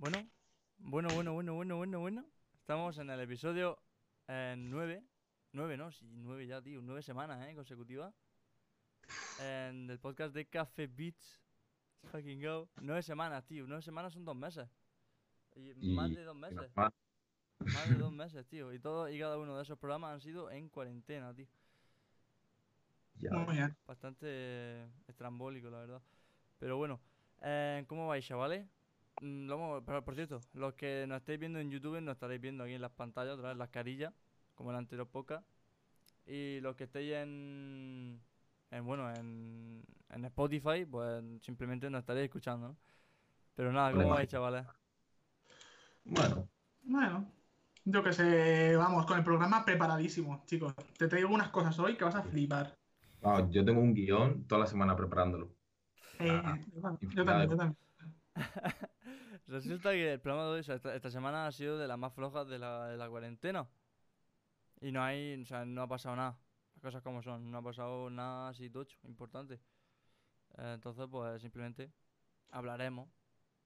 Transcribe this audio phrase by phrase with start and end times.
[0.00, 0.26] Bueno,
[0.78, 2.24] bueno, bueno, bueno, bueno, bueno, bueno.
[2.54, 3.78] Estamos en el episodio
[4.28, 5.04] 9.
[5.52, 5.90] 9, ¿no?
[5.92, 6.80] Sí, 9 ya, tío.
[6.82, 7.54] 9 semanas, ¿eh?
[7.54, 8.14] Consecutivas.
[9.40, 11.38] En el podcast de Café Beats.
[12.10, 12.68] Fucking go.
[12.80, 13.66] 9 semanas, tío.
[13.66, 14.66] 9 semanas son 2 meses.
[15.54, 16.70] Y Y- más de 2 y meses.
[16.74, 16.92] más-
[17.58, 18.72] Más de 2 meses, tío.
[18.72, 21.46] Y todo y cada uno de esos programas han sido en cuarentena, tío.
[23.16, 23.32] ya.
[23.32, 23.76] Muy bien.
[23.86, 26.02] Bastante estrambólico, la verdad.
[26.58, 26.98] Pero bueno,
[27.42, 28.66] eh, ¿cómo vais, chavales?
[29.20, 32.64] Mm, lo pero, por cierto, los que nos estáis viendo en YouTube nos estaréis viendo
[32.64, 34.12] aquí en las pantallas, otra vez las carillas,
[34.54, 35.46] como en el anterior podcast.
[36.26, 38.20] Y los que estéis en,
[38.70, 42.78] en bueno, en, en Spotify, pues simplemente nos estaréis escuchando, ¿no?
[43.54, 44.10] Pero nada, ¿cómo Vale.
[44.10, 44.66] vais, chavales?
[46.04, 46.48] Bueno,
[46.82, 47.32] Bueno,
[47.84, 50.74] yo que sé, vamos, con el programa preparadísimo, chicos.
[50.98, 52.78] Te traigo unas cosas hoy que vas a flipar.
[53.20, 55.54] vamos, yo tengo un guion toda la semana preparándolo.
[56.18, 56.80] Eh, Ah, yo
[57.24, 57.76] también, yo también.
[59.50, 61.98] Resulta que el programa de hoy, o sea, esta, esta semana ha sido de las
[61.98, 63.68] más flojas de la, de la cuarentena.
[64.80, 66.38] Y no hay, o sea, no ha pasado nada.
[66.74, 69.54] Las cosas como son, no ha pasado nada así tocho, importante.
[70.56, 71.90] Eh, entonces, pues simplemente
[72.50, 73.08] hablaremos,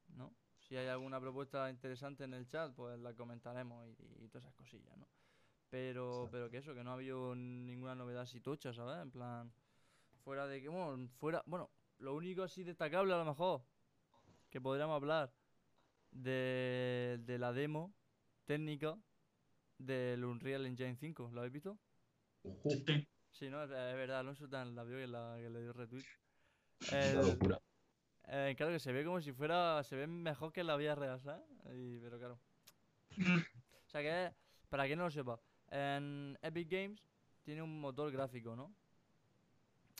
[0.08, 0.32] ¿no?
[0.58, 4.54] Si hay alguna propuesta interesante en el chat, pues la comentaremos y, y todas esas
[4.54, 5.06] cosillas, ¿no?
[5.68, 6.30] Pero, Exacto.
[6.30, 9.02] pero que eso, que no ha habido ninguna novedad así tocha, ¿sabes?
[9.02, 9.52] En plan,
[10.22, 13.62] fuera de que, bueno, fuera, bueno, lo único así destacable a lo mejor
[14.48, 15.30] que podríamos hablar
[16.14, 17.92] de, de la demo
[18.46, 18.96] técnica
[19.78, 21.30] del Unreal Engine 5.
[21.32, 21.78] ¿Lo habéis visto?
[22.86, 23.06] Sí.
[23.32, 26.04] Sí, no, es, verdad, Alonso tan la vio que, la, que le dio retweet.
[26.92, 27.60] una El- locura.
[28.28, 30.94] eh, claro que se ve como si fuera, se ve mejor que en la vida
[30.94, 31.42] real, ¿sabes?
[31.74, 32.38] Y- pero claro.
[33.18, 34.34] O sea que,
[34.68, 37.02] para quien no lo sepa, en Epic Games
[37.42, 38.72] tiene un motor gráfico, ¿no?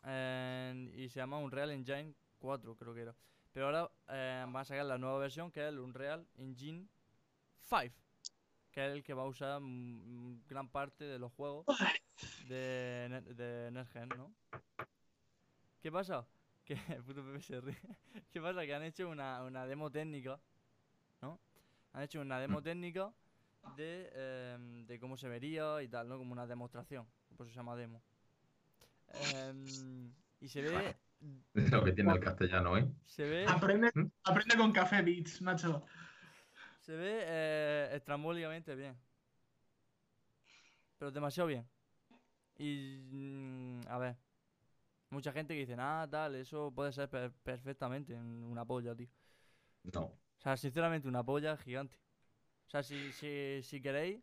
[0.05, 3.15] En- y se llama Unreal Engine 4, creo que era.
[3.55, 6.89] Pero ahora eh, van a sacar la nueva versión que es el Unreal Engine
[7.61, 7.95] 5,
[8.73, 11.65] que es el que va a usar mm, gran parte de los juegos
[12.49, 14.35] de, Ne- de NetGen, ¿no?
[15.81, 16.27] ¿Qué pasa?
[16.65, 16.77] Que
[17.07, 17.77] puto Pepe se ríe.
[18.33, 18.65] ¿Qué pasa?
[18.65, 20.41] Que han hecho una, una demo técnica,
[21.21, 21.39] ¿no?
[21.93, 23.13] Han hecho una demo técnica
[23.77, 26.17] de, em, de cómo se vería y tal, ¿no?
[26.19, 28.03] Como una demostración, por eso se llama demo.
[29.13, 30.11] Em,
[30.41, 30.97] y se ve,
[31.55, 32.87] Es lo que tiene el castellano, ¿eh?
[33.07, 34.07] se ve, Aprende, ¿Mm?
[34.25, 35.85] aprende con Café Beats, macho.
[36.81, 38.97] se ve eh, estrambólicamente bien.
[40.99, 41.67] Pero demasiado bien.
[42.57, 44.17] Y, mm, a ver,
[45.11, 49.09] mucha gente que dice, ah, tal, eso puede ser per- perfectamente en una polla, tío.
[49.93, 50.01] No.
[50.03, 51.99] O sea, sinceramente, una polla gigante.
[52.67, 54.21] O sea, si, si, si queréis,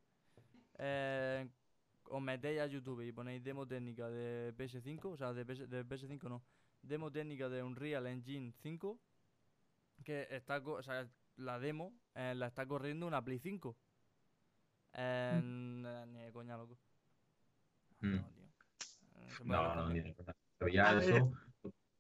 [0.79, 1.47] eh,
[2.05, 5.85] os metéis a YouTube y ponéis demo técnica de PS5, o sea, de, PS, de
[5.85, 6.43] PS5 no,
[6.81, 8.99] demo técnica de Unreal Engine 5,
[10.03, 13.75] que está, co- o sea, la demo eh, la está corriendo una Play 5.
[14.93, 16.77] En- eh, ni de coña, loco.
[18.01, 18.15] Mm.
[18.15, 18.43] No, tío.
[19.15, 20.11] Eh, No, no, ni- de
[20.99, 21.31] eso.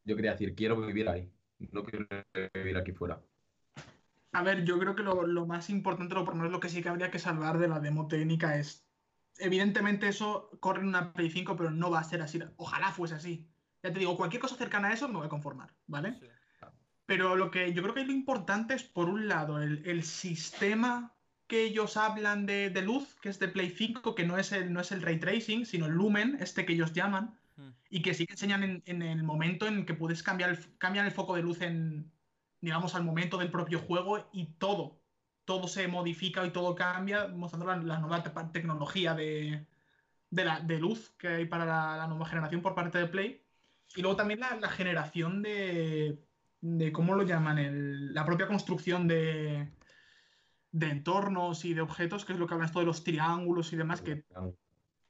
[0.03, 1.31] Yo quería decir, quiero vivir ahí.
[1.71, 2.05] No quiero
[2.53, 3.21] vivir aquí fuera.
[4.33, 6.69] A ver, yo creo que lo, lo más importante, lo por lo menos lo que
[6.69, 8.85] sí que habría que salvar de la demo técnica es.
[9.37, 12.39] Evidentemente, eso corre en una Play 5, pero no va a ser así.
[12.57, 13.47] Ojalá fuese así.
[13.83, 16.13] Ya te digo, cualquier cosa cercana a eso me voy a conformar, ¿vale?
[16.19, 16.27] Sí.
[17.05, 21.13] Pero lo que yo creo que lo importante es, por un lado, el, el sistema
[21.47, 24.71] que ellos hablan de, de luz, que es de Play 5, que no es, el,
[24.71, 27.67] no es el ray tracing, sino el lumen, este que ellos llaman, Mm.
[27.89, 31.05] y que sí que enseñan en, en el momento en que puedes cambiar el, cambian
[31.05, 32.09] el foco de luz en,
[32.61, 35.01] digamos, al momento del propio juego y todo.
[35.43, 39.67] Todo se modifica y todo cambia, mostrando la, la nueva te- tecnología de,
[40.29, 43.40] de, la, de luz que hay para la, la nueva generación por parte de Play.
[43.95, 46.23] Y luego también la, generación de,
[46.61, 47.57] de, ¿cómo lo llaman?
[47.57, 49.71] El- la propia construcción de,
[50.71, 53.75] de entornos y de objetos, que es lo que hablan esto de los triángulos y
[53.77, 54.25] demás, que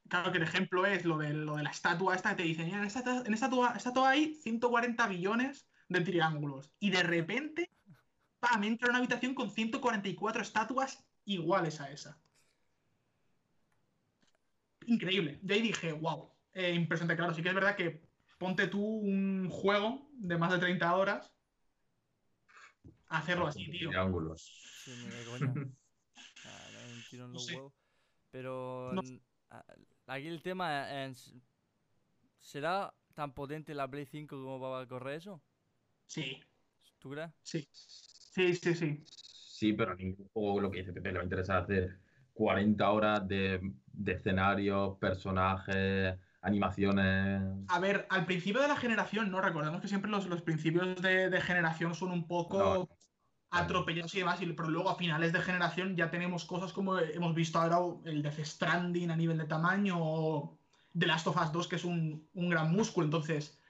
[0.09, 2.65] claro que el ejemplo es lo de, lo de la estatua esta, que te dicen,
[2.65, 6.71] "Mira, en esta, en esta estatua, estatua hay 140 billones de triángulos.
[6.79, 7.69] Y de repente,
[8.39, 8.63] ¡pam!
[8.63, 12.19] entra una habitación con 144 estatuas iguales a esa.
[14.85, 15.39] Increíble.
[15.43, 17.15] Yo ahí dije, wow, eh, impresionante.
[17.17, 18.10] Claro, sí que es verdad que
[18.41, 21.31] ponte tú un juego de más de 30 horas,
[23.07, 23.89] a hacerlo así, tío.
[23.89, 24.61] Triángulos.
[24.83, 25.53] Sí, ni de coña.
[26.43, 27.73] Ah, un tiro en los huevos.
[28.31, 29.01] Pero No
[29.51, 29.65] a-
[30.07, 31.35] aquí el tema es,
[32.39, 35.41] ¿será tan potente la Play 5 como para correr eso?
[36.07, 36.41] Sí,
[36.99, 37.31] ¿Tú crees?
[37.43, 37.67] sí.
[37.71, 39.03] Sí, sí, sí.
[39.05, 41.99] Sí, pero a ningún juego lo que dice Pepe le va a interesar hacer
[42.33, 47.41] 40 horas de, de escenarios, personajes, animaciones.
[47.67, 49.41] A ver, al principio de la generación, ¿no?
[49.41, 52.59] Recordemos que siempre los, los principios de, de generación son un poco.
[52.59, 52.89] No.
[53.53, 57.35] atropellados y demás, y- pero luego a finales de generación ya tenemos cosas como hemos
[57.35, 60.57] visto ahora el Death Stranding a nivel de tamaño o
[60.97, 63.05] The Last of Us 2, que es un, un gran músculo.
[63.05, 63.61] Entonces,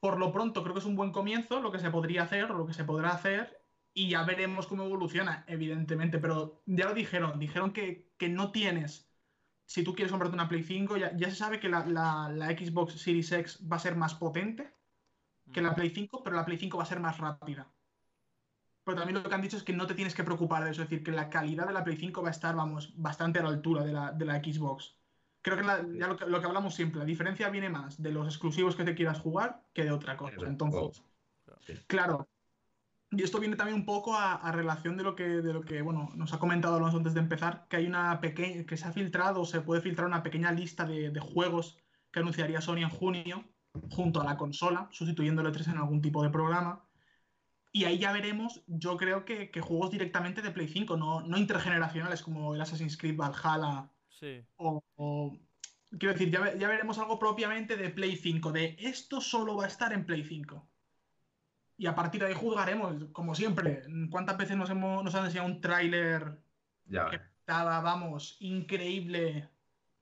[0.00, 2.66] por lo pronto creo que es un buen comienzo lo que se podría hacer, lo
[2.66, 6.18] que se podrá hacer, y ya veremos cómo evoluciona, evidentemente.
[6.18, 9.07] Pero ya lo dijeron, dijeron que, que no tienes,
[9.68, 12.48] si tú quieres comprarte una Play 5, ya, ya se sabe que la, la- la
[12.58, 14.74] Xbox Series X va a ser más potente
[15.52, 17.72] que la Play 5, pero la Play 5 va a ser más rápida.
[18.84, 20.82] Pero también lo que han dicho es que no te tienes que preocupar de eso,
[20.82, 23.42] es decir, que la calidad de la Play 5 va a estar, vamos, bastante a
[23.42, 24.96] la altura de la, de la Xbox.
[25.42, 28.12] Creo que la- ya lo que, lo que hablamos siempre, la diferencia viene más de
[28.12, 30.34] los exclusivos que te quieras jugar que de otra cosa.
[30.46, 31.02] Entonces,
[31.86, 32.28] claro.
[33.10, 35.80] Y esto viene también un poco a, a relación de lo que, de lo que,
[35.80, 38.92] bueno, nos ha comentado Alonso antes de empezar, que hay una pequeña, que se ha
[38.92, 41.78] filtrado, se puede filtrar una pequeña lista de, de juegos
[42.10, 43.44] que anunciaría Sony en junio,
[43.90, 46.84] junto a la consola, sustituyendo el E3 en algún tipo de programa.
[47.72, 51.38] Y ahí ya veremos, yo creo que, que juegos directamente de Play 5, no, no
[51.38, 54.44] intergeneracionales como el Assassin's Creed Valhalla Sí.
[54.56, 55.38] o, o-
[55.98, 59.68] quiero decir, ya, ya veremos algo propiamente de Play 5, de esto solo va a
[59.68, 60.68] estar en Play 5.
[61.78, 63.84] Y a partir de ahí juzgaremos, como siempre.
[64.10, 66.42] ¿Cuántas veces nos, hemos, nos han enseñado un tráiler
[66.84, 69.48] Ya que estaba, vamos, increíble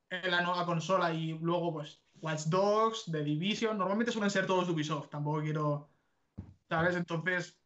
[0.09, 3.77] en la nueva consola y luego, pues, Watch Dogs, The Division?
[3.77, 5.91] Normalmente suelen ser todos de Ubisoft, tampoco quiero.
[6.67, 6.97] ¿Sabes?
[6.97, 7.61] Entonces,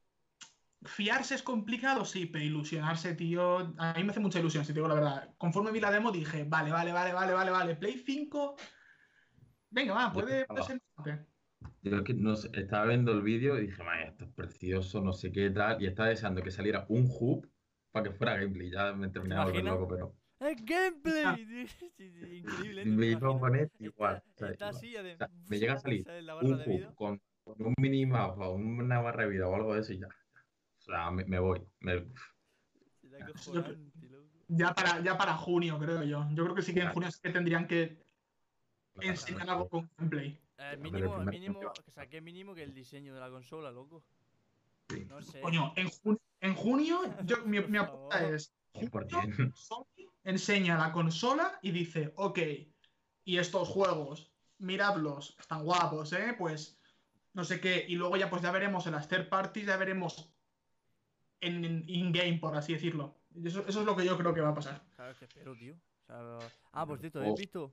[0.82, 3.72] fiarse es complicado, sí, pero ilusionarse, tío.
[3.78, 5.34] A mí me hace mucha ilusión, si te digo la verdad.
[5.38, 7.76] Conforme vi la demo dije, vale, vale, vale, vale, vale, vale.
[7.76, 8.56] Play 5.
[9.70, 10.82] Venga, va, puede, puede ser.
[11.82, 15.00] Yo es que no sé, estaba viendo el vídeo y dije, "Mae, esto es precioso,
[15.00, 17.48] no sé qué tal, y estaba deseando que saliera un hub
[17.90, 18.70] para que fuera gameplay.
[18.70, 21.66] Ya me terminaba de loco, pero ¡Es gameplay!
[21.98, 22.82] Increíble.
[22.82, 22.84] ¿eh?
[22.84, 24.22] ¿te me iba a poner igual.
[24.36, 24.96] Está así.
[24.96, 26.06] O sea, me llega a salir
[26.42, 29.92] un hub con, con un minimapa o una barra de vida o algo de eso
[29.92, 30.06] y ya.
[30.06, 31.60] O sea, me, me voy.
[31.80, 32.06] Me-.
[34.48, 36.26] Ya para, ya para junio, creo yo.
[36.32, 38.02] Yo creo que sí que en junio sí que tendrían que
[39.00, 40.40] enseñar algo con gameplay.
[40.60, 44.02] Eh, el mínimo, primer mínimo, que saqué mínimo que el diseño de la consola, loco.
[44.90, 45.04] Sí.
[45.06, 45.40] No sé.
[45.40, 49.54] Coño, en, jun- en junio, yo, mi, mi apuesta es: junio, 100%.
[49.54, 49.84] Sony
[50.24, 52.38] enseña la consola y dice, ok,
[53.24, 56.34] y estos juegos, miradlos, están guapos, ¿eh?
[56.38, 56.78] Pues
[57.32, 60.30] no sé qué, y luego ya pues ya veremos en las third parties, ya veremos
[61.40, 63.16] en in-game, por así decirlo.
[63.44, 64.82] Eso, eso es lo que yo creo que va a pasar.
[64.96, 65.74] Claro, que espero, tío.
[65.74, 66.38] O sea,
[66.72, 67.22] Ah, por cierto, Oh.
[67.22, 67.72] ¿habéis visto?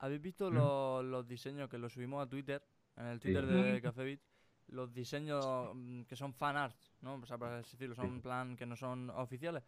[0.00, 0.54] ¿Habéis visto Mm.
[0.54, 2.62] los, los diseños que los subimos a Twitter?
[2.96, 3.52] En el Twitter Sí.
[3.52, 3.82] de Mm.
[3.82, 4.20] Café Beat.
[4.68, 5.44] Los diseños
[5.74, 7.14] mm, que son fan art, ¿no?
[7.14, 9.62] O sea, para así decirlo, son en plan que no son oficiales.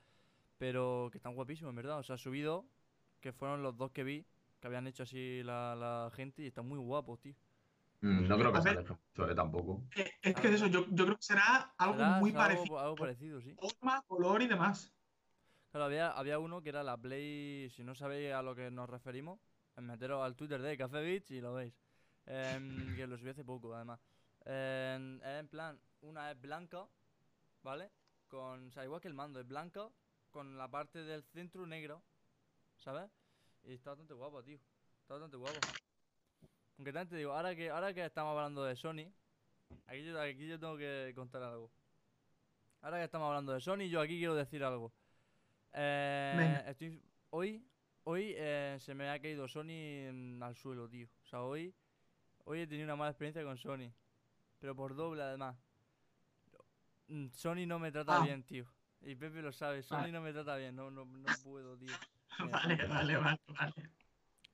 [0.59, 1.99] Pero que están guapísimos, en verdad.
[1.99, 2.65] O sea, subido,
[3.21, 4.25] que fueron los dos que vi,
[4.61, 7.35] que habían hecho así la, la gente y están muy guapos, tío.
[8.01, 8.79] Mm, No creo que A se ver.
[8.79, 9.83] aleje mucho, eh, tampoco.
[9.97, 12.79] Eh, es que es eso, yo, yo creo que será algo Será- muy será parecido.
[12.79, 13.55] Algo, parecido, sí.
[13.55, 14.93] Forma, color y demás.
[15.71, 17.71] Claro, había, había uno que era la Play.
[17.71, 19.41] Si no sabéis a lo que nos referimos,
[19.77, 21.73] meteros al Twitter de Café Beach y lo veis.
[22.27, 24.01] Em, que lo subí hace poco, además.
[24.45, 26.87] En, es en plan, una es blanca,
[27.63, 27.91] ¿vale?
[28.29, 29.89] Con, o sea, igual que el mando, es blanca,
[30.31, 32.03] con la parte del centro negro,
[32.79, 33.11] ¿sabes?
[33.65, 34.59] Y está bastante guapo, tío.
[35.01, 35.59] Está bastante guapo.
[36.79, 39.13] Aunque también te digo, ahora que, ahora que estamos hablando de Sony,
[39.87, 41.71] aquí yo, aquí yo tengo que contar algo.
[42.81, 44.93] Ahora que estamos hablando de Sony, yo aquí quiero decir algo.
[45.75, 47.01] Eh, estoy,
[47.31, 47.65] hoy
[48.05, 51.09] hoy eh, se me ha caído Sony al suelo, tío.
[51.23, 51.75] O sea, hoy,
[52.45, 53.91] hoy he tenido una mala experiencia con Sony.
[54.59, 55.57] Pero por doble, además.
[57.09, 58.25] Mm, Sony no me trata Ah.
[58.25, 58.65] bien, tío.
[59.03, 60.13] Y Pepe lo sabe, Sony Vale.
[60.13, 61.89] no me trata bien, no, no, no puedo, tío.
[62.39, 63.91] Mira, Vale, vale, vale, vale.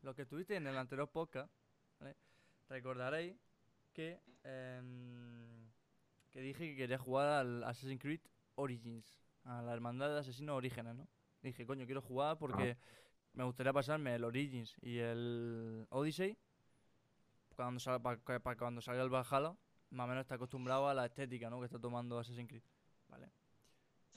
[0.02, 1.52] los que estuviste en el anterior podcast,
[2.00, 2.16] ¿vale?
[2.68, 3.36] recordaréis
[3.92, 5.68] que, em,
[6.30, 8.20] que dije que quería jugar al Assassin's Creed
[8.56, 9.14] Origins,
[9.44, 11.06] a la hermandad de asesinos orígenes, ¿no?
[11.42, 12.76] Dije, coño, quiero jugar porque
[13.38, 16.36] me gustaría pasarme el Origins y el Odyssey
[17.54, 19.56] cuando salga, para cuando salga el Valhalla,
[19.90, 21.60] más o menos está acostumbrado a la estética, ¿no?
[21.60, 22.64] Que está tomando Assassin's Creed,
[23.06, 23.30] ¿vale?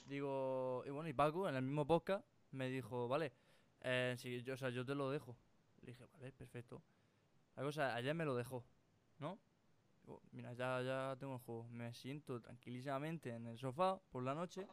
[0.07, 3.31] Digo, y bueno, y Paco en el mismo podcast me dijo, vale,
[3.81, 5.37] eh, sí, yo, o sea, yo te lo dejo.
[5.81, 6.81] Le dije, vale, perfecto.
[7.55, 8.65] La cosa, ayer me lo dejó,
[9.19, 9.37] ¿no?
[10.01, 11.69] Digo, mira, ya, ya tengo el juego.
[11.69, 14.67] Me siento tranquilísimamente en el sofá por la noche.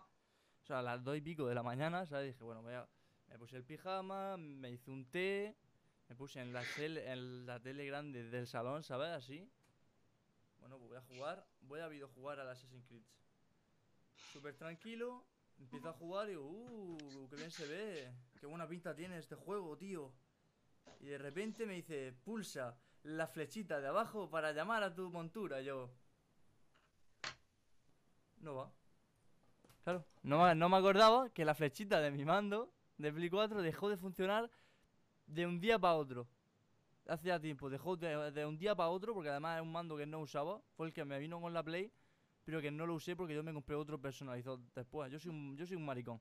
[0.62, 2.32] O sea, a las dos y pico de la mañana, ¿sabes?
[2.32, 2.88] Dije, bueno, voy a...
[3.28, 5.56] me puse el pijama, me hice un té,
[6.08, 9.10] me puse en la tele, en la tele grande del salón, ¿sabes?
[9.10, 9.48] Así.
[10.60, 13.04] Bueno, pues voy a jugar, voy a videojugar al Assassin's Creed.
[14.32, 15.24] Súper tranquilo,
[15.58, 19.34] empiezo a jugar y digo, uh, qué bien se ve, qué buena pinta tiene este
[19.34, 20.12] juego, tío.
[21.00, 25.60] Y de repente me dice, pulsa la flechita de abajo para llamar a tu montura.
[25.60, 25.90] Yo,
[28.40, 28.72] no va.
[29.84, 33.88] Claro, no, no me acordaba que la flechita de mi mando de Play 4 dejó
[33.88, 34.50] de funcionar
[35.26, 36.28] de un día para otro.
[37.06, 39.96] Hace ya tiempo, dejó de, de un día para otro, porque además es un mando
[39.96, 40.60] que no usaba.
[40.76, 41.90] Fue el que me vino con la Play,
[42.44, 45.10] pero que no lo usé porque yo me compré otro personalizado después.
[45.10, 46.20] Yo soy un, yo soy un maricón.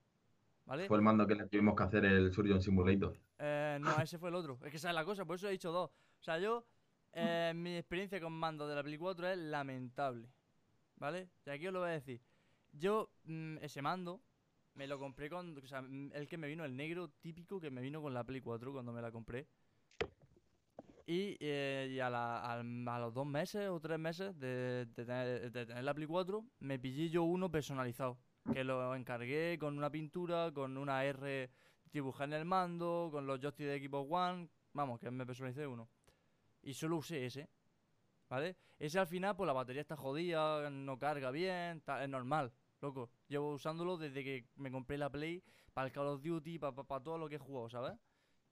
[0.65, 0.88] ¿Vale?
[0.88, 3.17] Fue el mando que le tuvimos que hacer el Surgeon Simulator.
[3.39, 4.60] Eh, no, ese fue el otro.
[4.63, 5.89] Es que esa es la cosa, por eso he dicho dos.
[5.89, 6.65] O sea, yo,
[7.13, 10.29] eh, mi experiencia con mando de la Play 4 es lamentable.
[10.98, 11.29] ¿Vale?
[11.46, 12.22] Y aquí os lo voy a decir.
[12.74, 14.22] Yo, mm, ese mando,
[14.77, 15.57] me lo compré con.
[15.57, 18.39] O sea, el que me vino, el negro típico que me vino con la Play
[18.41, 19.48] 4 cuando me la compré.
[21.05, 25.05] Y, eh, y a, la- al- a los dos meses o tres meses de, de
[25.05, 28.17] tener, de tener la Play 4, me pillé yo uno personalizado.
[28.53, 31.50] Que lo encargué con una pintura, con una R
[31.91, 34.50] dibujada en el mando, con los joysticks de Xbox One.
[34.74, 35.89] Vamos, que me personalicé uno.
[36.62, 37.50] Y solo usé ese.
[38.29, 38.57] ¿Vale?
[38.77, 43.10] Ese al final, pues la batería está jodida, no carga bien, es normal, loco.
[43.27, 45.43] Llevo usándolo desde que me compré la Play
[45.74, 47.93] para el Call of Duty, para todo lo que he jugado, ¿sabes?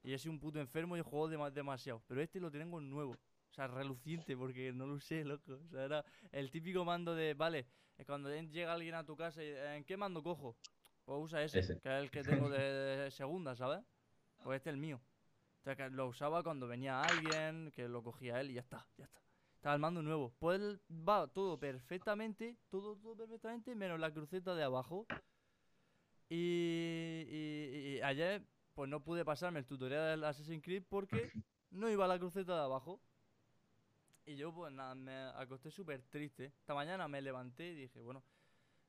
[0.03, 2.01] Y he sido un puto enfermo y he jugado dema- demasiado.
[2.07, 3.11] Pero este lo tengo nuevo.
[3.13, 5.53] O sea, reluciente porque no lo usé, loco.
[5.53, 7.65] O sea, era el típico mando de, vale,
[7.97, 10.57] eh, cuando llega alguien a tu casa y, ¿en qué mando cojo?
[11.05, 11.79] Pues usa ese, Ese.
[11.79, 12.59] que es el que tengo de,
[13.05, 13.79] de segunda, ¿sabes?
[14.43, 14.99] Pues este es el mío.
[15.61, 18.87] O sea, que lo usaba cuando venía alguien, que lo cogía él y ya está,
[18.97, 19.24] ya está.
[19.65, 20.31] Estaba el mando nuevo.
[20.37, 25.07] Pues va todo perfectamente, todo, todo perfectamente, menos la cruceta de abajo.
[26.29, 28.43] Y, y- y ayer,
[28.73, 31.31] pues no pude pasarme el tutorial del Assassin's Creed porque
[31.71, 33.01] no iba la cruceta de abajo.
[34.25, 36.45] Y yo, pues nada, me acosté súper triste.
[36.59, 38.23] Esta mañana me levanté y dije, bueno,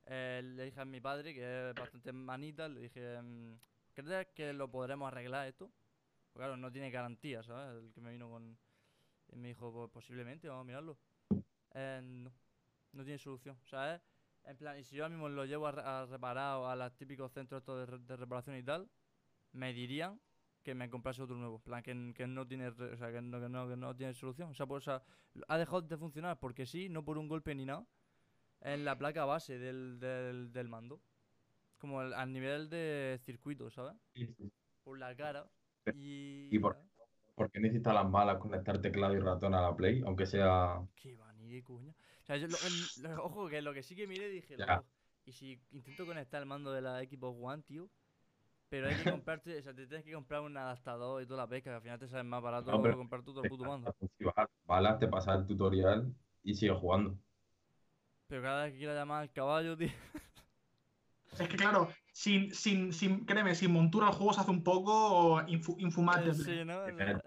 [0.06, 3.54] eh, le dije a mi padre, que es bastante manita, le dije, mm,
[3.94, 5.66] ¿crees que lo podremos arreglar esto?
[6.32, 7.84] Pues claro, no tiene garantía, ¿sabes?
[7.84, 8.58] El que me vino con...
[9.32, 10.98] Y me dijo, pues posiblemente, vamos a mirarlo.
[11.74, 12.32] Eh, no,
[12.92, 14.00] no tiene solución, ¿sabes?
[14.44, 16.96] En plan, y si yo ahora mismo lo llevo a, a reparar o a los
[16.96, 18.88] típicos centros estos de, re- de reparación y tal,
[19.52, 20.20] me dirían
[20.62, 21.56] que me comprase otro nuevo.
[21.56, 24.14] En plan, que, que no tiene o sea, que no, que no, que no tiene
[24.14, 24.50] solución.
[24.50, 25.02] O sea, pues, o sea,
[25.48, 27.84] ha dejado de funcionar porque sí, no por un golpe ni nada,
[28.60, 31.00] en la placa base del, del, del mando.
[31.78, 33.94] Como el- al nivel de circuito, ¿sabes?
[34.82, 35.46] Por la cara.
[35.94, 36.48] Y...
[36.54, 36.78] ¿Y por-
[37.36, 40.02] ¿Por qué necesitas las malas conectar teclado y ratón a la Play?
[40.04, 40.80] Aunque sea.
[40.96, 41.92] Qué va, ni de coña.
[42.22, 42.56] O sea, yo lo-
[43.08, 44.82] lo- ojo, que lo que sí que miré dije, Ya.
[45.26, 47.88] y si intento conectar el mando de la Xbox One, tío,
[48.70, 51.48] pero hay que comprarte, o sea, te tienes que comprar un adaptador y toda la
[51.48, 53.94] pesca, que al final te sale más barato No, pero- comprar todo el puto mando.
[54.18, 56.12] Si vas, balas, te pasas el tutorial
[56.42, 57.16] y sigues jugando.
[58.28, 59.88] Pero cada vez que quiera llamar al caballo, tío.
[61.32, 65.40] Es que claro, sin, sin, sin, créeme, sin montura el juego se hace un poco
[65.42, 66.32] infu- infumable.
[66.34, 66.86] Sí, ¿no?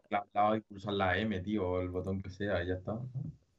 [0.10, 3.00] La lado y pulsar la M, tío, o el botón que sea, y ya está.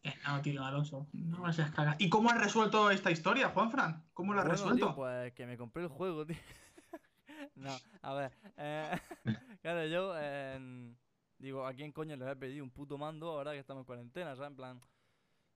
[0.02, 1.96] Eh, no, tío, Alonso, no me seas cagas.
[1.98, 4.08] ¿Y cómo has resuelto esta historia, Juanfran?
[4.12, 4.86] ¿Cómo lo has Bueno, resuelto?
[4.86, 6.36] tío, pues que me compré el juego, tío.
[7.54, 8.32] no, a ver.
[8.56, 8.90] eh,
[9.62, 10.14] claro, yo.
[10.18, 10.94] eh,
[11.38, 13.86] digo, ¿a quién coño le voy a pedir un puto mando ahora que estamos en
[13.86, 14.34] cuarentena?
[14.36, 14.50] ¿Sabes?
[14.50, 14.80] En plan.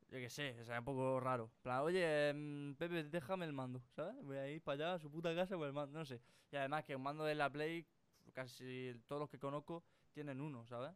[0.08, 1.50] Yo qué sé, o sea, un poco raro.
[1.62, 4.14] Plan, oye, mm, Pepe, déjame el mando, ¿sabes?
[4.22, 6.20] Voy a ir para allá a su puta casa por el mando, no sé.
[6.52, 7.84] Y además que un mando de la Play,
[8.32, 9.82] casi todos los que conozco
[10.12, 10.92] tienen uno, ¿sabes?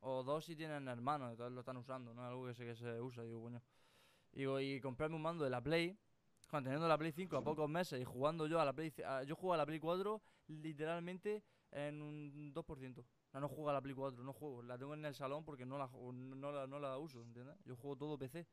[0.00, 2.24] O dos si tienen hermanos, entonces lo están usando, ¿no?
[2.26, 3.62] Algo que sé que se usa, digo, coño.
[4.32, 5.96] Digo, y comprarme un mando de la Play,
[6.50, 9.22] cuando teniendo la Play 5 a pocos meses y jugando yo a la Play, a-
[9.22, 13.04] yo juego a la Play 4 literalmente en un 2%.
[13.36, 14.62] No, no juego a la Play 4, no juego.
[14.62, 17.56] La tengo en el salón porque no la, no, la, no la uso, ¿entiendes?
[17.64, 18.46] Yo juego todo PC.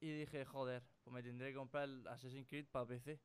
[0.00, 3.20] Y dije, joder, pues me tendré que comprar el Assassin's Creed para PC.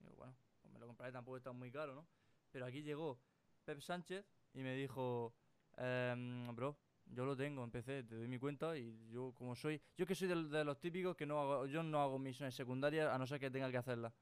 [0.00, 2.06] Digo, bueno, pues me lo compraré, tampoco está muy caro, ¿no?
[2.50, 3.20] Pero aquí llegó
[3.64, 5.32] Pep Sánchez y me dijo,
[5.76, 6.76] Em, bro,
[7.06, 10.14] yo lo tengo en PC, te doy mi cuenta y yo como soy, yo que
[10.14, 13.26] soy de, de los típicos que no hago, yo no hago misiones secundarias a no
[13.26, 14.12] ser que tenga que hacerlas.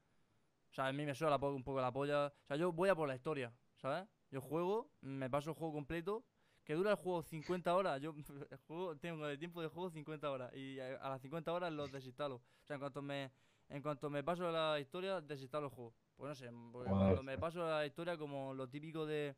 [0.69, 2.27] O sea, a mí me suena la un poco la polla.
[2.27, 4.07] O sea, yo voy a por la historia, ¿sabes?
[4.31, 6.23] Yo juego, me paso el juego completo,
[6.63, 8.01] que dura el juego 50 horas.
[8.01, 8.15] Yo
[8.51, 11.91] el juego, tengo el tiempo de juego 50 horas y a, las 50 horas los
[11.91, 12.35] desinstalo.
[12.37, 13.31] O sea, en cuanto me,
[13.69, 15.93] en cuanto me paso la historia, desinstalo el juego.
[16.15, 16.83] Pues no sé, Wow.
[16.89, 19.35] cuando me paso la historia como lo típico de...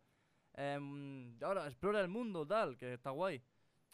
[0.55, 3.41] em, ahora, explora el mundo, tal, que está guay.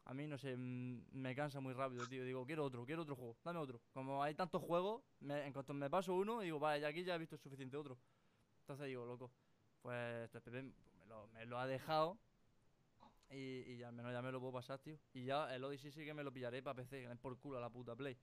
[0.06, 2.24] A mí, no sé, mm, me cansa muy rápido, tío.
[2.26, 3.82] Digo, quiero otro, quiero otro juego, dame otro.
[3.94, 7.16] Como hay tantos juegos, me- en cuanto me paso uno, digo, vale, ya aquí ya
[7.16, 7.98] he visto suficiente otro.
[8.62, 9.32] Entonces digo, loco,
[9.82, 10.30] pues
[11.10, 12.18] lo, me lo ha dejado
[13.32, 14.98] y, y ya al menos ya me lo puedo pasar, tío.
[15.14, 17.58] Y ya el Odyssey sí que me lo pillaré para PC, que den por culo
[17.58, 18.18] a la puta Play.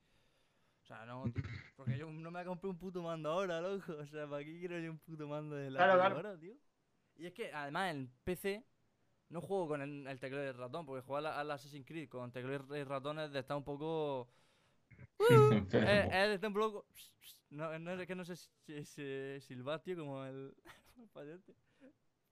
[0.82, 1.42] O sea, no, tío,
[1.76, 3.92] porque yo no me compré un puto mando ahora, loco.
[4.00, 6.16] O sea, ¿para qué quiero yo un puto mando de la Claro, claro.
[6.16, 6.54] ahora, tío?
[7.16, 8.64] Y es que además en PC
[9.28, 12.30] no juego con el, el teclado y el ratón, porque jugar al Assassin's Creed con
[12.30, 14.28] teclado y ratón es de estar un poco.
[15.18, 16.86] Eh, él está un poco.
[17.50, 20.54] No, no, es que no sé si, si, silbar, tío, como el.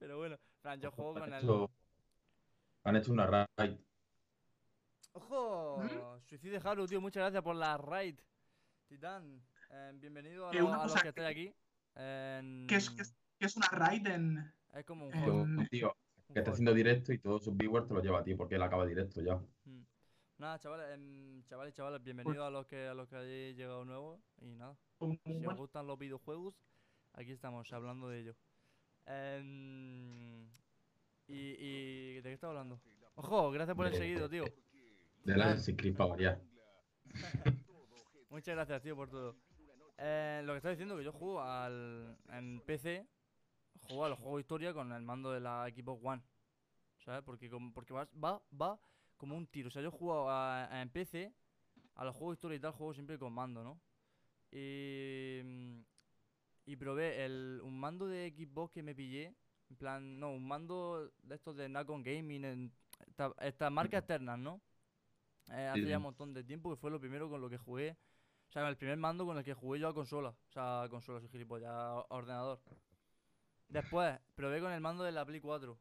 [0.04, 1.68] Pero bueno, Fran, yo juego con el.
[2.82, 3.78] Han hecho una raid.
[5.14, 5.82] ¡Ojo!
[5.82, 6.20] ¿Mm?
[6.28, 8.20] Suicide Haru, tío, muchas gracias por la raid.
[8.86, 11.54] Titán, eh, bienvenido a, los que estáis aquí.
[11.94, 14.52] ¿Qué, es, qué, es, una raid en.?
[14.74, 15.46] Es como un juego.
[15.70, 15.96] Tío,
[16.30, 18.62] que está haciendo directo y todos sus viewers te lo lleva a ti porque él
[18.62, 19.36] acaba directo ya.
[19.64, 19.86] Mm.
[20.36, 24.20] Nada, chavales, em, chavales, chavales, bienvenidos a los que a los que hayáis llegado nuevos
[24.42, 24.76] y nada.
[25.24, 26.54] Si os gustan los videojuegos,
[27.14, 28.36] aquí estamos hablando de ello.
[29.06, 30.46] Em,
[31.28, 32.80] y, y, ¿de qué estaba hablando?
[33.16, 34.44] Ojo, gracias por el seguido, tío.
[35.24, 35.56] De la
[35.96, 36.40] para ya.
[38.30, 39.36] Muchas gracias, tío, por todo.
[39.96, 43.06] Eh, lo que estaba diciendo que yo juego al, en PC,
[43.82, 46.22] juego a los juegos de historia con el mando de la Xbox One.
[47.04, 47.22] ¿Sabes?
[47.22, 48.80] Porque, porque va, va, va
[49.16, 49.68] como un tiro.
[49.68, 51.32] O sea, yo juego a, en PC,
[51.94, 53.80] a los juegos de historia y tal, juego siempre con mando, ¿no?
[54.50, 55.40] Y,
[56.66, 59.34] y probé el, un mando de Xbox que me pillé.
[59.70, 62.72] En plan, no, un mando de estos de Nacon Gaming, en,
[63.40, 64.60] estas marcas externas, ¿no?
[65.50, 67.96] Eh, hace ya un montón de tiempo que fue lo primero con lo que jugué.
[68.48, 70.30] O sea, el primer mando con el que jugué yo a consola.
[70.30, 72.60] O sea, a consola, soy gilipollas, a ordenador.
[73.68, 75.78] Después, probé con el mando de la Play 4.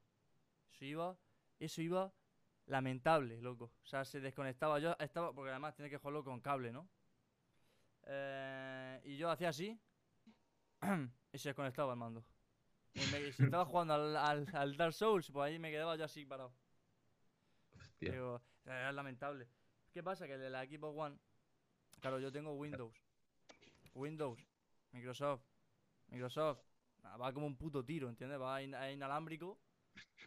[0.71, 1.17] Eso iba,
[1.59, 2.11] eso iba
[2.65, 3.71] lamentable, loco.
[3.83, 4.79] O sea, se desconectaba.
[4.79, 6.89] Yo estaba, porque además tiene que jugarlo con cable, ¿no?
[8.05, 9.79] Eh, y yo hacía así
[11.33, 12.23] y se desconectaba el mando.
[12.93, 12.99] Y,
[13.31, 16.53] si estaba jugando al, al, Dark Souls, pues ahí me quedaba yo así parado.
[17.79, 18.41] Hostia.
[18.65, 19.47] Es lamentable.
[19.91, 20.27] ¿Qué pasa?
[20.27, 21.19] Que de la Xbox One,
[21.99, 22.95] claro, yo tengo Windows.
[23.93, 24.39] Windows,
[24.91, 25.43] Microsoft,
[26.07, 26.59] Microsoft.
[27.19, 28.39] Va como un puto tiro, ¿entiendes?
[28.39, 29.59] Va inalámbrico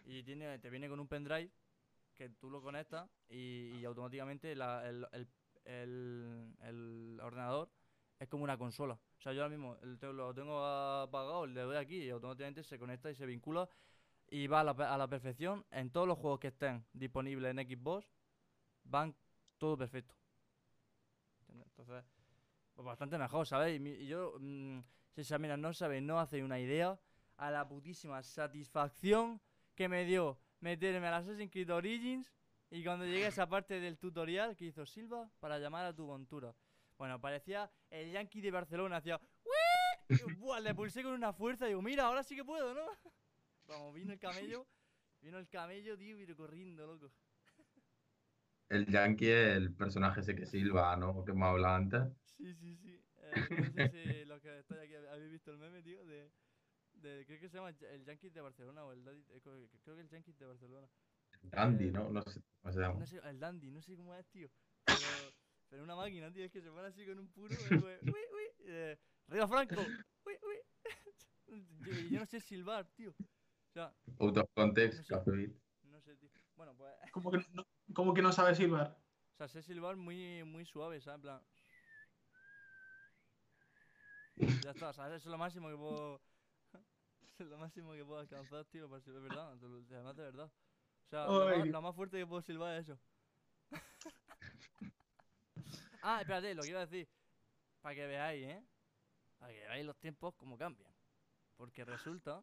[0.05, 1.51] y tiene, te viene con un pendrive
[2.15, 4.63] que tú lo conectas y, automáticamente el,
[7.23, 7.71] ordenador
[8.19, 8.95] es como una consola.
[8.95, 13.11] O sea, yo ahora mismo lo tengo apagado, le doy aquí y automáticamente se conecta
[13.11, 13.69] y se vincula
[14.29, 17.69] y va a la, a la perfección en todos los juegos que estén disponibles en
[17.69, 18.09] Xbox
[18.85, 19.15] van
[19.59, 20.15] todo perfecto.
[21.49, 22.05] Entonces,
[22.75, 23.81] pues bastante mejor, ¿sabéis?
[23.81, 24.81] Y yo, mmm,
[25.17, 26.99] si mira, no sabéis, no hacéis una idea
[27.37, 29.41] a la putísima satisfacción
[29.75, 32.33] que me dio meterme a Assassin's Creed Origins
[32.71, 36.07] y cuando llegué a esa parte del tutorial que hizo Silva para llamar a tu
[36.07, 36.55] montura.
[36.99, 39.21] Bueno, parecía el Yankee de Barcelona, hacía
[40.39, 42.87] Buah, le pulsé con una fuerza y digo, mira, ahora sí que puedo, ¿no?
[43.67, 44.67] Vamos, vino el camello,
[45.21, 47.11] vino el camello, tío, y corriendo, loco
[48.69, 51.25] el Yankee es el personaje ese que silba, ¿no?
[51.25, 52.03] Que hemos hablado antes.
[52.25, 53.01] Sí, sí, sí.
[53.19, 56.31] Eh, no sé si los que estáis aquí habéis visto el meme, tío, de,
[56.95, 59.41] de, creo que se llama el Yankee de Barcelona o el Daddy, eh,
[59.83, 60.89] creo que el Yankee de Barcelona.
[61.43, 62.11] Dandy, eh, ¿no?
[62.11, 62.99] No sé cómo se llama.
[62.99, 64.51] No sé, el Dandy, no sé cómo es, tío.
[65.69, 68.99] Pero, una máquina, tío, es que se pone así con un puro, uy, uy, eh,
[69.29, 69.81] Río Franco,
[70.25, 70.57] uy, uy.
[72.11, 73.11] yo no sé silbar, tío.
[73.11, 76.31] O sea, Out of context, no sé, no sé, tío.
[76.57, 76.95] Bueno, pues.
[77.13, 78.97] Como que no, ¿Cómo que no sabe silbar?
[79.35, 81.17] O sea, sé silbar muy, muy suave, ¿sabes?
[81.17, 81.43] En plan.
[84.63, 85.17] Ya está, ¿sabes?
[85.17, 86.21] Eso es lo máximo que puedo.
[87.39, 89.53] es lo máximo que puedo alcanzar, tío, para silbar, verdad.
[89.91, 90.51] Además, de verdad.
[91.07, 92.99] O sea, lo más, fuerte que puedo silbar es eso.
[96.03, 97.09] Ah, espérate, lo que iba a decir.
[97.81, 98.65] Para que veáis, ¿eh?
[99.39, 100.93] Para que veáis los tiempos como cambian.
[101.57, 102.43] Porque resulta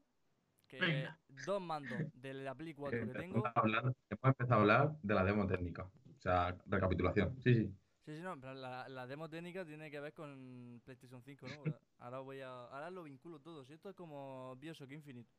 [0.68, 1.08] que
[1.46, 3.44] dos mandos de la Play 4 que tengo.
[3.56, 5.84] hemos empezado a hablar de la demo técnica.
[5.84, 7.40] O sea, recapitulación.
[7.42, 7.76] Sí, sí.
[8.06, 11.64] Sí, sí, no, pero la, la, demo técnica tiene que ver con PlayStation 5, ¿no?
[12.00, 12.50] Ahora voy a.
[12.50, 13.64] Ahora lo vinculo todo.
[13.64, 15.30] Si esto es como Bioshock Infinite.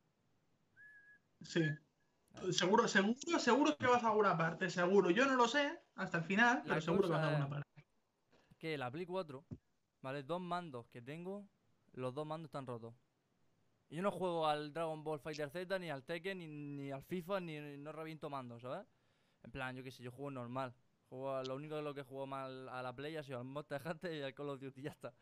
[1.43, 1.63] Sí.
[2.51, 5.11] Seguro, seguro, seguro que vas a alguna parte, seguro.
[5.11, 7.74] Yo no lo sé hasta el final, pero seguro que vas a alguna parte.
[8.65, 9.45] La Play 4,
[10.01, 10.23] ¿vale?
[10.23, 11.47] Dos mandos que tengo,
[11.93, 12.95] los dos mandos están rotos.
[13.91, 17.77] Yo no juego al Dragon Ball Fighter Z, ni al Tekken, ni, al FIFA, ni,
[17.77, 18.87] no reviento mandos, ¿sabes?
[19.43, 20.75] En plan, yo qué sé, yo juego normal.
[21.11, 23.83] Juego lo único de lo que juego mal a la Play ha sido al Monster
[23.87, 25.13] Hunter y al Call of Duty, ya está.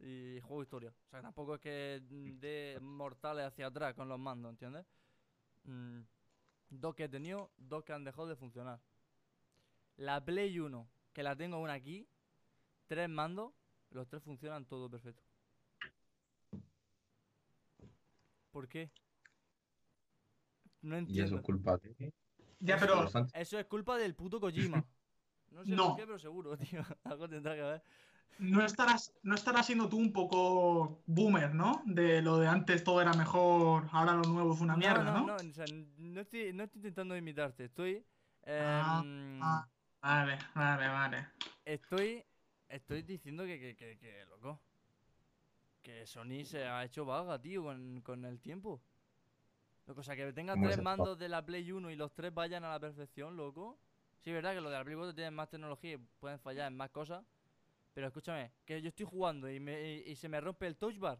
[0.00, 0.92] Y juego historia.
[1.06, 4.84] O sea, tampoco es que de mortales hacia atrás con los mandos, ¿entiendes?
[5.64, 6.00] Mm,
[6.70, 8.80] dos que he tenido, dos que han dejado de funcionar.
[9.96, 12.08] La Play 1, que la tengo una aquí,
[12.88, 13.52] tres mandos,
[13.90, 15.22] los tres funcionan todo perfecto.
[18.50, 18.90] ¿Por qué?
[20.82, 21.22] No entiendo.
[21.22, 22.12] Y eso es culpa de.
[22.60, 23.08] Ya, pero.
[23.34, 24.84] Eso es culpa del puto Kojima.
[25.50, 26.82] No sé por qué, pero seguro, tío.
[27.04, 27.82] Algo tendrá que ver.
[28.38, 31.82] No estarás, no estarás siendo tú un poco boomer, ¿no?
[31.86, 35.26] De lo de antes todo era mejor, ahora lo nuevo es una mierda, ¿no?
[35.26, 35.64] No, no, o sea,
[35.96, 38.04] no, estoy, no estoy intentando imitarte, estoy.
[38.46, 39.66] Ah, em, ah,
[40.00, 41.28] vale, vale, vale.
[41.64, 42.24] Estoy
[42.68, 44.60] estoy diciendo que, que, que, que, loco.
[45.82, 48.80] Que Sony se ha hecho vaga, tío, con, con el tiempo.
[49.86, 52.12] Loco, o sea, que tenga ¿Cómo es tres mandos de la Play 1 y los
[52.12, 53.78] tres vayan a la perfección, loco.
[54.20, 56.76] Sí, verdad que los de la Play 4 tienen más tecnología y pueden fallar en
[56.76, 57.24] más cosas.
[57.94, 60.98] Pero escúchame, que yo estoy jugando y, me, y, y se me rompe el touch
[60.98, 61.18] bar.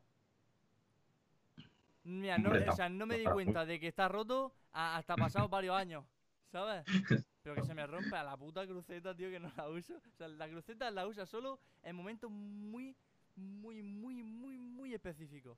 [2.05, 5.77] Mira, no, o sea, no me di cuenta de que está roto hasta pasados varios
[5.77, 6.05] años,
[6.51, 6.85] ¿sabes?
[7.49, 9.95] Pero que se me rompe a la puta cruceta, tío, que no la uso.
[9.97, 12.95] O sea, la cruceta la usa solo en momentos muy,
[13.37, 15.57] muy, muy, muy, muy específicos.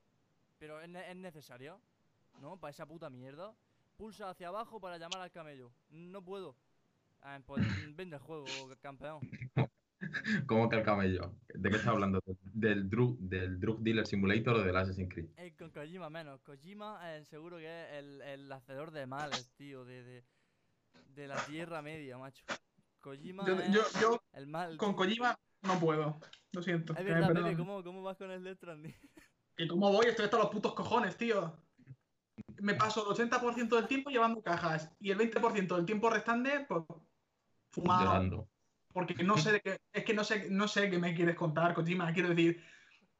[0.57, 1.81] Pero es, ne- es necesario,
[2.39, 2.55] ¿no?
[2.55, 3.53] Para esa puta mierda.
[3.97, 5.73] Pulsa hacia abajo para llamar al camello.
[5.89, 6.55] No puedo.
[7.23, 7.61] Ah, pues
[7.97, 8.45] vende el juego,
[8.81, 9.19] campeón.
[10.47, 11.33] ¿Cómo que el camello?
[11.53, 12.21] ¿De qué estás hablando?
[12.53, 15.27] ¿Del drug, del drug Dealer Simulator o del Assassin's Creed?
[15.35, 16.41] Eh, con Kojima menos.
[16.41, 20.23] Kojima eh, seguro que es el, el hacedor de males, tío, de, de,
[21.15, 22.43] de la Tierra Media, macho.
[22.99, 24.77] Kojima Yo, es yo, yo el mal.
[24.77, 26.19] con Kojima no puedo.
[26.51, 26.93] Lo siento.
[26.93, 27.57] Es que me verdad, Pepe, perdonen.
[27.57, 28.93] ¿cómo, ¿cómo vas con el Death Stranding?
[29.55, 31.53] Que cómo voy, estoy hasta los putos cojones, tío.
[32.61, 36.83] Me paso el 80% del tiempo llevando cajas y el 20% del tiempo restante, pues,
[37.69, 38.05] fumado.
[38.05, 38.49] Llorando.
[38.93, 41.73] Porque no sé de qué, es que no sé, no sé qué me quieres contar,
[41.73, 42.13] Kojima.
[42.13, 42.63] Quiero decir,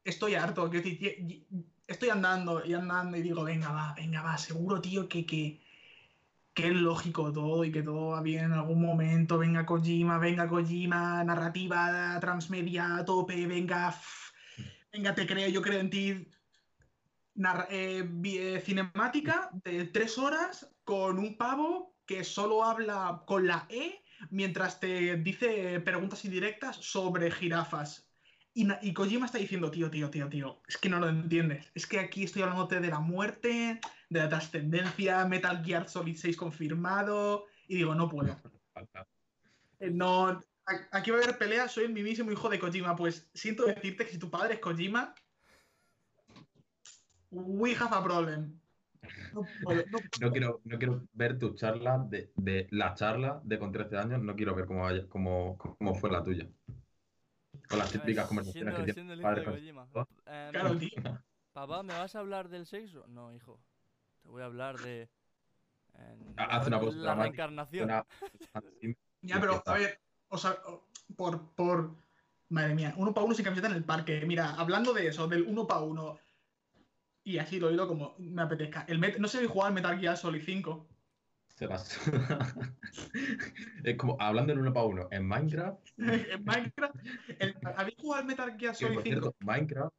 [0.02, 0.70] estoy harto.
[0.70, 1.46] Quiero decir,
[1.86, 5.60] estoy andando y andando y digo, venga, va, venga, va, seguro, tío, que, que,
[6.54, 9.38] que es lógico todo y que todo va bien en algún momento.
[9.38, 13.94] Venga, Kojima, venga, Kojima, narrativa transmedia a tope, venga,
[14.92, 16.28] venga, te creo, yo creo en ti.
[17.70, 24.02] Eh, eh, cinemática de tres horas con un pavo que solo habla con la E
[24.30, 28.06] mientras te dice preguntas indirectas sobre jirafas.
[28.54, 31.70] Y Kojima está diciendo, tío, tío, tío, tío, es que no lo entiendes.
[31.74, 33.80] Es que aquí estoy hablándote de la muerte,
[34.12, 37.46] de la trascendencia, Metal Gear Solid 6 confirmado.
[37.66, 38.36] Y digo, no puedo.
[39.78, 42.94] Eh, No, a- aquí va a haber pelea, soy el mismísimo hijo de Kojima.
[42.94, 45.14] Pues siento decirte que si tu padre es Kojima,
[47.30, 48.60] we have a problem.
[49.32, 53.58] No puedo, no No quiero, no quiero ver tu charla de, de la charla de
[53.58, 56.46] con 13 años, no quiero ver cómo, vaya, cómo, cómo fue la tuya.
[57.68, 60.06] Con las típicas conversaciones siendo, que tiene padre con-.
[60.26, 60.90] Em, Claro, tío.
[61.52, 63.06] Papá, ¿me vas a hablar del sexo?
[63.08, 63.60] No, hijo.
[64.22, 65.08] Te voy a hablar de.
[65.94, 67.84] em, Ha- haz una voz la reencarnación.
[67.84, 68.06] Una-
[69.22, 70.56] Ya, pero a ver, o sea,
[71.16, 71.90] por, por.
[72.48, 74.24] Madre mía, uno para uno sin camiseta en el parque.
[74.26, 76.18] Mira, hablando de eso, del uno para uno.
[77.24, 78.84] Y así lo oído como me apetezca.
[78.88, 80.86] El Met- no sé si jugar al Metal Gear Solid 5.
[81.48, 81.98] se las-
[83.84, 85.08] es como hablando en uno para uno.
[85.10, 86.94] En Minecraft, en Minecraft.
[87.38, 89.20] el- ¿Habéis jugado al Metal Gear que Solid por 5?
[89.20, 89.94] cierto, Minecraft,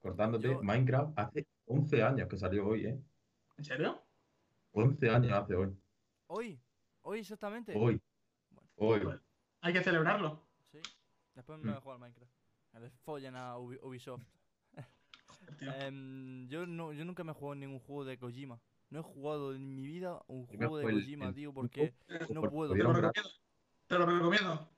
[0.00, 2.98] cortándote, Yo- Minecraft hace 11 años que salió hoy, ¿eh?
[3.60, 4.02] ¿En serio?
[4.72, 5.76] 11 años hace hoy.
[6.28, 6.58] Hoy,
[7.02, 7.74] hoy exactamente.
[7.76, 8.00] Hoy.
[8.76, 9.00] Hoy.
[9.00, 9.20] Bueno.
[9.60, 10.40] Hay que celebrarlo.
[10.72, 10.78] Sí.
[11.34, 12.32] Después me voy a jugar al Minecraft.
[12.80, 14.22] Les follen a Ubi- Ubisoft.
[15.60, 18.58] Em, yo, no, yo nunca me he jugado en ningún juego de Kojima.
[18.88, 21.92] No he jugado en mi vida un juego de Kojima, el tío, porque
[22.30, 22.72] no por- puedo.
[22.72, 23.30] Te lo recomiendo.
[23.88, 24.70] Te lo recomiendo.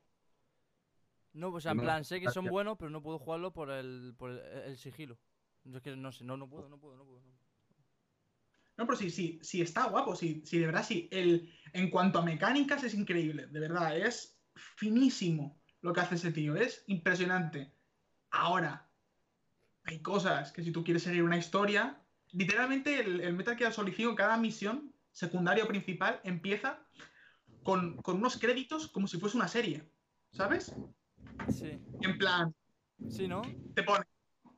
[1.35, 3.71] No, o sea, en No, plan, sé que son buenos, pero no puedo jugarlo por
[3.71, 5.17] el, por el, el sigilo.
[5.63, 7.21] Yo es que no sé, no, no puedo, no puedo, no puedo.
[7.21, 7.52] no puedo.
[8.77, 11.09] No, pero sí, sí, sí está guapo, sí, sí, de verdad, sí.
[11.13, 16.33] El, en cuanto a mecánicas es increíble, de verdad, es finísimo lo que hace ese
[16.33, 17.75] tío, es impresionante.
[18.31, 18.89] Ahora,
[19.85, 22.01] hay cosas que si tú quieres seguir una historia,
[22.33, 26.87] literalmente el, el Metal Gear Solid 5, cada misión, secundaria o principal, empieza
[27.63, 29.91] con, con unos créditos como si fuese una serie,
[30.33, 30.73] ¿sabes?
[31.51, 32.55] Sí, En plan,
[33.11, 33.43] sí, ¿no?
[33.75, 34.05] te pone.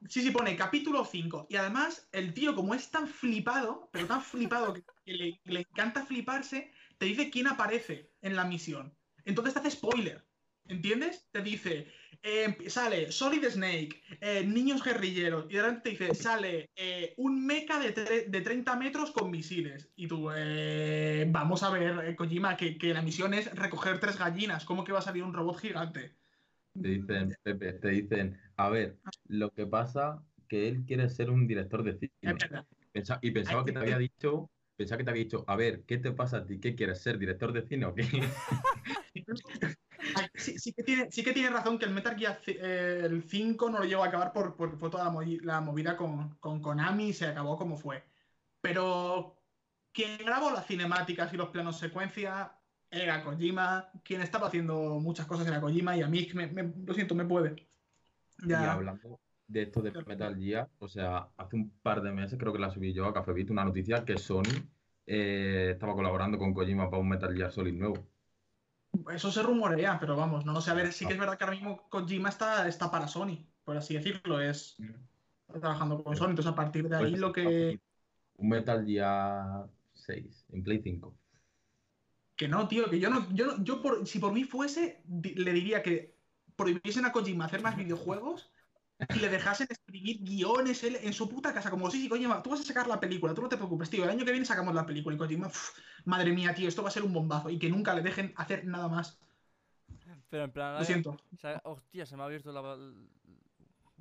[0.09, 1.47] Sí, sí, pone capítulo 5.
[1.49, 6.05] Y además, el tío, como es tan flipado, pero tan flipado que, le, le encanta
[6.05, 8.95] fliparse, te dice quién aparece en la misión.
[9.25, 10.25] Entonces te hace spoiler.
[10.67, 11.27] ¿Entiendes?
[11.31, 11.89] Te dice,
[12.23, 17.45] eh, sale Solid Snake, eh, niños guerrilleros, y de repente te dice, sale eh, un
[17.45, 19.91] mecha de, de 30 metros con misiles.
[19.95, 20.31] Y tú,
[21.29, 24.65] vamos a ver, Kojima, que, que la misión es recoger tres gallinas.
[24.65, 26.15] ¿Cómo que va a salir un robot gigante?
[26.81, 31.47] Te dicen, Pepe, te dicen, a ver, lo que pasa que él quiere ser un
[31.47, 32.35] director de Es cine.
[32.35, 32.67] verdad.
[32.93, 35.99] Pensa- y pensaba que te había dicho, pensaba que te había dicho, a ver, ¿qué
[35.99, 36.59] te pasa a ti?
[36.61, 37.19] ¿Qué quieres ser?
[37.19, 38.03] ¿Director de cine o qué?
[40.35, 43.71] Sí, sí que tiene, sí que tiene razón que el Metal Gear eh, el 5
[43.71, 46.61] no lo llegó a acabar por, porque fue toda la, movi- la movida con, con
[46.61, 48.05] Konami y se acabó como fue.
[48.61, 49.37] Pero
[49.93, 52.53] quien grabó las cinemáticas y los planos secuencia
[52.91, 53.91] era Kojima.
[54.05, 57.25] Quien estaba haciendo muchas cosas era Kojima y a mí, me, me- lo siento, me
[57.25, 57.67] puede.
[58.43, 62.53] Y hablando de esto de Metal Gear, o sea, hace un par de meses creo
[62.53, 64.43] que la subí yo a Café Beat, una noticia que Sony
[65.07, 68.07] eh, estaba colaborando con Kojima para un Metal Gear Solid nuevo.
[69.13, 70.71] Eso se rumorea, pero vamos, no sé.
[70.71, 73.77] A ver, sí que es verdad que ahora mismo Kojima está, está para Sony, por
[73.77, 74.41] así decirlo.
[74.41, 74.77] Es
[75.49, 76.31] está trabajando con Sony.
[76.31, 77.81] Entonces, a partir de ahí, Pues, lo que.
[78.37, 81.15] Un Metal Gear 6 en Play 5.
[82.37, 83.33] Que no, tío, que yo no.
[83.33, 86.14] Yo, yo por, si por mí fuese, le diría que
[86.57, 88.51] prohibiesen a Kojima hacer más videojuegos
[89.15, 91.71] y le dejasen escribir guiones él en su puta casa.
[91.71, 94.05] Como, sí, sí, Kojima, tú vas a sacar la película, tú no te preocupes, tío.
[94.05, 96.89] El año que viene sacamos la película y Kojima, "Uf, madre mía, tío, esto va
[96.89, 97.51] a ser un bombazo.
[97.51, 99.19] Y que nunca le dejen hacer nada más.
[100.31, 100.79] Pero en plan.
[100.79, 101.11] Lo siento.
[101.11, 102.61] o sea, hostia, se me ha abierto la,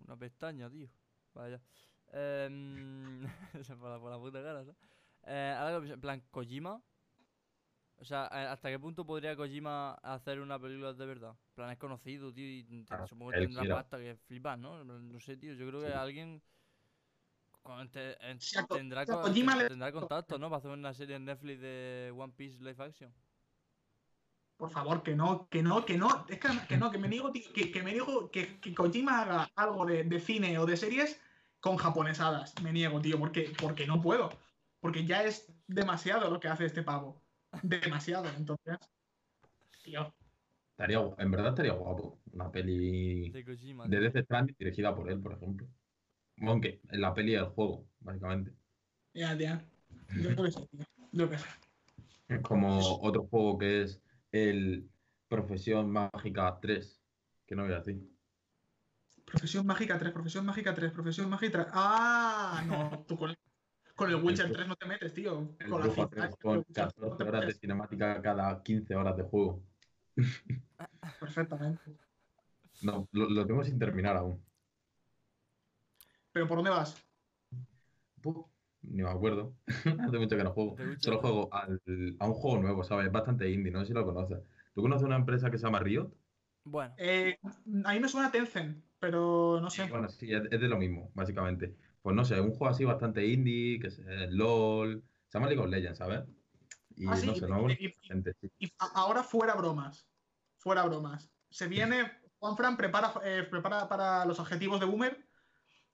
[0.06, 0.90] una pestaña, tío.
[1.34, 1.60] Vaya.
[2.12, 3.22] Em,
[3.80, 4.78] por, la, por la puta cara, ¿sabes?
[5.26, 6.82] Eh, ahora en plan, Kojima.
[8.04, 11.30] O sea, ¿hasta qué punto podría Kojima hacer una película de verdad?
[11.30, 13.76] En plan, es conocido, tío, y te- supongo que tendrá quiera.
[13.76, 14.84] pasta que flipas, ¿no?
[14.84, 15.94] No sé, tío, yo creo que Sí.
[15.94, 16.42] alguien
[17.94, 20.50] te- en- Si a Ko- tendrá, si a co- Kojima te- le- tendrá contacto, ¿no?
[20.50, 23.14] Para hacer una serie en Netflix de One Piece Live Action.
[24.58, 26.26] Por favor, que no, que no, que no.
[26.28, 29.22] Es que, que no, que me niego, tío, que, que me niego que, que Kojima
[29.22, 31.22] haga algo de, de cine o de series
[31.62, 32.54] con japonesadas.
[32.62, 34.30] Me niego, tío, porque, porque no puedo.
[34.82, 37.23] Porque ya es demasiado lo que hace este pavo.
[37.62, 38.78] Demasiado, entonces.
[39.84, 40.14] Tío.
[40.72, 42.20] Estaría, en verdad estaría guapo.
[42.32, 43.88] Una peli De Kojima.
[43.88, 44.00] de.
[44.00, 45.68] Death Stranding dirigida por él, por ejemplo.
[46.42, 48.52] Aunque en la peli del juego, básicamente.
[49.14, 49.64] Ya, ya.
[50.16, 50.86] Yo creo que sí, tío.
[51.12, 51.46] Yo sé.
[52.28, 54.90] Es como otro juego que es el
[55.28, 57.02] Profesión Mágica 3.
[57.46, 58.02] Que no voy a decir.
[59.26, 61.68] Profesión Mágica 3, Profesión Mágica 3, Profesión Mágica 3.
[61.74, 62.64] ¡Ah!
[62.68, 63.38] No, tú con el,
[63.96, 65.56] con el Witcher El- 3 no te metes, tío.
[65.60, 67.48] El Con la Brujo cita, 3 con el con Witcher 3 no 14 te horas
[67.48, 69.64] de cinemática cada 15 horas de juego.
[71.20, 71.82] Perfectamente.
[72.84, 74.44] No, lo, lo tengo sin terminar aún.
[76.32, 76.96] ¿Pero por dónde vas?
[78.82, 79.56] Ni me acuerdo.
[80.08, 80.76] Hace mucho que no juego.
[81.00, 81.22] Solo 3.
[81.22, 81.82] juego al-
[82.20, 83.08] a un juego nuevo, ¿sabes?
[83.08, 84.40] Es bastante indie, no sé si lo conoces.
[84.74, 86.12] ¿Tú conoces una empresa que se llama Riot?
[86.66, 87.38] Bueno, Eh,
[87.86, 89.86] a mí me suena Tencent, pero no sé.
[89.90, 91.76] Bueno, sí, es, es de lo mismo, básicamente.
[92.04, 95.70] Pues no sé, un juego así bastante indie, que es LOL, se llama League of
[95.70, 96.24] Legends, ¿sabes?
[96.98, 98.52] Y Ah, sí, no sé, y- no y- y- gente, sí.
[98.60, 100.06] Y a- ahora fuera bromas.
[100.58, 101.32] Fuera bromas.
[101.50, 102.12] Se viene.
[102.40, 105.26] Juanfran prepara, eh, prepara para los objetivos de Boomer.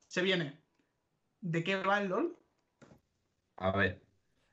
[0.07, 0.63] Se viene.
[1.41, 2.35] ¿De qué va el LOL?
[3.57, 4.01] A ver,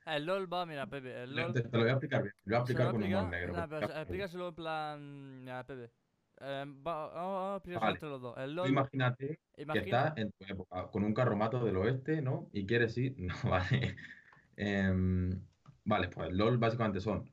[0.05, 1.53] el LOL va, mira, Pepe, el te, LOL.
[1.53, 3.37] te lo voy a explicar bien, lo voy a ¿Se lo explicar con humor explica?
[3.39, 3.53] negro.
[3.81, 5.39] Nah, explícaselo en plan.
[5.43, 5.91] Mira, Pepe.
[6.39, 7.93] Eh, va- vamos vamos a Vale.
[7.95, 8.37] entre los dos.
[8.37, 8.69] El Tú LOL.
[8.69, 12.49] imagínate que estás en tu época con un carromato del oeste, ¿no?
[12.53, 13.97] Y quieres ir, no, vale.
[14.55, 15.47] Em,
[15.83, 17.31] vale, pues el LOL básicamente son,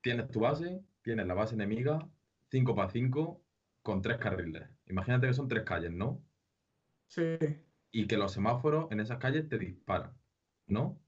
[0.00, 2.10] tienes tu base, tienes la base enemiga,
[2.50, 3.44] 5 para 5,
[3.82, 4.68] con tres carriles.
[4.86, 6.24] Imagínate que son tres calles, ¿no?
[7.08, 7.22] Sí.
[7.90, 10.20] Y que los semáforos en esas calles te disparan,
[10.66, 11.02] ¿no?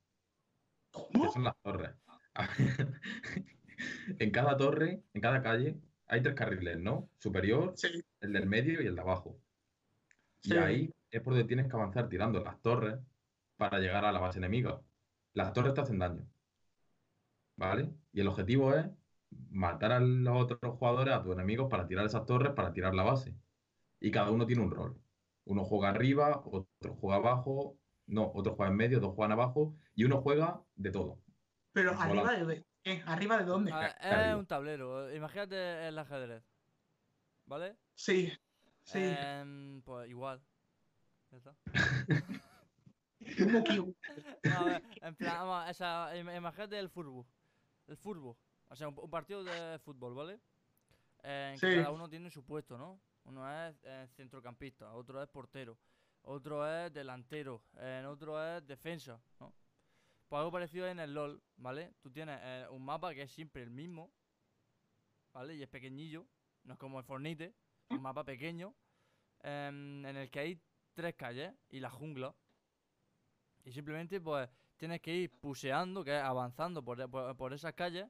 [0.92, 1.32] Que ¿Cómo?
[1.32, 1.96] son las torres.
[4.18, 7.08] En cada torre, en cada calle, hay tres carriles, ¿no?
[7.18, 8.02] Superior, Sí.
[8.20, 9.38] el del medio y el de abajo.
[10.42, 12.98] Y ahí es por donde tienes que avanzar tirando las torres
[13.56, 14.80] para llegar a la base enemiga.
[15.34, 16.26] Las torres te hacen daño.
[17.56, 17.90] ¿Vale?
[18.12, 18.86] Y el objetivo es
[19.50, 23.02] matar a los otros jugadores, a tus enemigos, para tirar esas torres, para tirar la
[23.02, 23.34] base.
[24.00, 24.96] Y cada uno tiene un rol.
[25.44, 30.04] Uno juega arriba, otro juega abajo, no, otro juega en medio, dos juegan abajo, y
[30.04, 31.18] uno juega de todo.
[31.72, 33.02] Pero arriba de- ¿qué?
[33.06, 33.72] ¿Arriba de dónde?
[33.72, 33.86] Ah,
[34.30, 35.14] es un tablero.
[35.14, 36.42] Imagínate el ajedrez.
[37.46, 37.76] ¿Vale?
[37.94, 38.30] Sí.
[38.82, 38.98] Sí.
[39.00, 40.40] Em, pues igual.
[41.30, 41.54] Ya está.
[43.38, 47.26] ¿Cómo que- No, a ver, en plan, vamos, o sea, im- imagínate el fútbol.
[47.86, 48.36] El fútbol.
[48.68, 50.40] O sea, un, un partido de fútbol, ¿vale?
[51.22, 53.00] Eh, en que cada uno tiene su puesto, ¿no?
[53.24, 55.76] Uno es eh, centrocampista, otro es portero,
[56.22, 57.62] otro es delantero,
[58.06, 59.52] otro es defensa, ¿no?
[60.28, 61.94] Pues algo parecido en el LOL, ¿vale?
[62.02, 64.12] Tú tienes eh, un mapa que es siempre el mismo,
[65.32, 65.54] ¿vale?
[65.54, 66.26] Y es pequeñillo,
[66.64, 67.54] no es como el Fornite,
[67.88, 68.74] un mapa pequeño,
[69.40, 70.62] em, en el que hay
[70.92, 72.34] tres calles y la jungla.
[73.64, 78.06] Y simplemente, pues, tienes que ir puseando, que es avanzando por, por, por esas calles,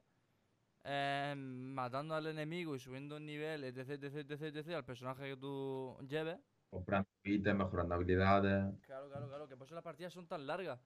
[0.83, 5.37] em, matando al enemigo y subiendo el nivel, etc, etc, etc, etc, al personaje que
[5.37, 6.41] tú lleves.
[6.69, 8.75] Comprando ítems, mejorando habilidades.
[8.81, 10.81] Claro, claro, claro, que por eso las partidas son tan largas.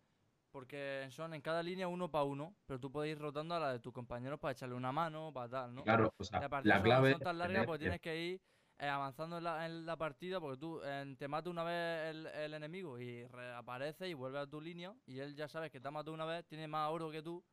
[0.52, 3.72] Porque son en cada línea uno para uno, pero tú puedes ir rotando a la
[3.74, 5.84] de tus compañeros para echarle una mano, para tal, ¿no?
[5.84, 8.42] Claro, o sea, la clave son tan largas que- tienes que ir
[8.78, 12.26] eh, avanzando en la, en la partida porque tú eh, te mata una vez el,
[12.26, 15.88] el enemigo y reaparece y vuelve a tu línea y él ya sabes que te
[15.88, 17.46] ha matado una vez, tiene más oro que tú,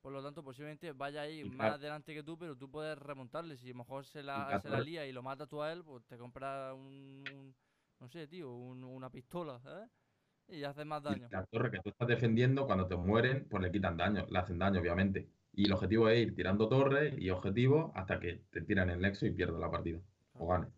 [0.00, 1.76] por lo tanto posiblemente vaya ahí Y más claro.
[1.76, 3.56] adelante que tú, pero tú puedes remontarle.
[3.56, 5.72] Si a lo mejor se la, la se la lía y lo matas tú a
[5.72, 7.56] él, pues te compras un, un-
[7.98, 9.90] no sé, tío, un- una pistola, ¿sabes?
[10.48, 11.28] Y haces más y daño.
[11.30, 14.58] la torre que tú estás defendiendo, cuando te mueren, pues le quitan daño, le hacen
[14.58, 15.28] daño, obviamente.
[15.52, 19.26] Y el objetivo es ir tirando torres y objetivos hasta que te tiran el nexo
[19.26, 20.00] y pierdas la partida.
[20.34, 20.70] O ganes.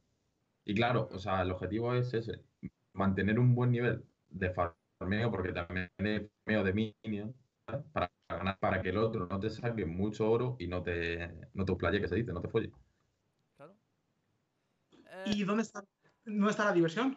[0.64, 2.44] Y claro, o sea, el objetivo es ese.
[2.92, 6.72] Mantener un buen nivel de farmeo, porque también es farmeo de
[7.04, 7.34] minions,
[7.66, 7.84] ¿sabes?
[7.92, 11.64] para ganar, para que el otro no te saque mucho oro y no te, no
[11.64, 12.72] te playe, que se dice, no te folle.
[13.56, 13.78] Claro.
[15.24, 15.84] ¿Y Eh, dónde está,
[16.24, 17.16] dónde está la diversión?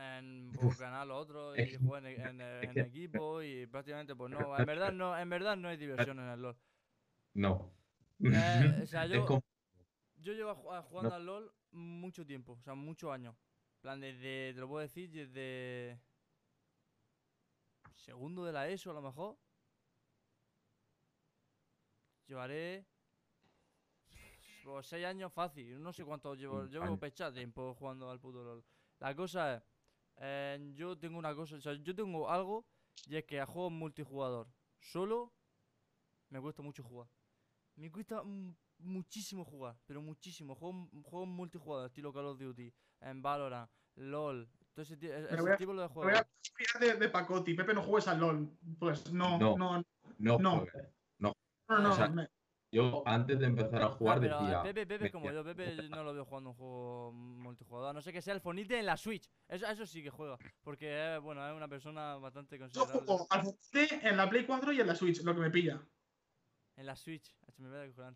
[0.00, 2.40] En pues, ganar lo otro y Es- jugar en, en-
[2.78, 6.28] en equipo y prácticamente pues no, en verdad no, en verdad no hay diversión en
[6.28, 6.56] el LoL.
[7.34, 7.72] No.
[8.20, 9.26] Eh, o sea, yo,
[10.16, 13.34] yo llevo ju- jugando al LoL mucho tiempo, o sea, muchos años.
[13.76, 16.00] En plan, desde, te lo puedo decir, desde
[17.94, 19.38] segundo de la ESO a lo mejor.
[22.26, 22.86] Llevaré
[24.64, 26.98] pues, seis años fácil, no sé cuánto llevo, llevo años.
[27.00, 28.64] pecha tiempo jugando al puto LoL.
[29.00, 29.62] La cosa es,
[30.20, 32.64] eh, yo tengo una cosa, o sea, yo tengo algo
[33.06, 34.46] y es que a juegos multijugador
[34.78, 35.32] solo
[36.28, 37.08] me cuesta mucho jugar.
[37.76, 38.22] Me cuesta
[38.78, 40.54] muchísimo jugar, pero muchísimo.
[40.54, 45.52] Juegos, juegos multijugador, estilo Call of Duty, en Valorant, LOL, todo ese, e- ese voy
[45.52, 46.12] a- tipo de Me juegos.
[46.12, 47.54] voy a fiar de, de Pacotti.
[47.54, 48.48] Pepe, no juegues al LOL.
[48.78, 49.78] Pues no, no, No.
[49.78, 49.84] no,
[50.18, 50.50] No, No.
[50.60, 50.88] juegues.
[51.18, 51.32] no.
[51.68, 52.28] no, O sea, me-
[52.72, 54.62] Yo antes de empezar a jugar pero, eh, decía.
[54.62, 57.92] Pepe, Pepe como decía, yo, Pepe yo no lo veo jugando un juego multijugador, a
[57.92, 59.28] no sé que sea el Fonite en la Switch.
[59.48, 63.06] Eso, eso sí que juega, porque es, bueno, es una persona bastante Yo considerable.
[63.06, 63.42] juego al
[64.02, 65.80] en la Play 4 y en la Switch, lo que me pilla.
[66.76, 67.34] En la Switch.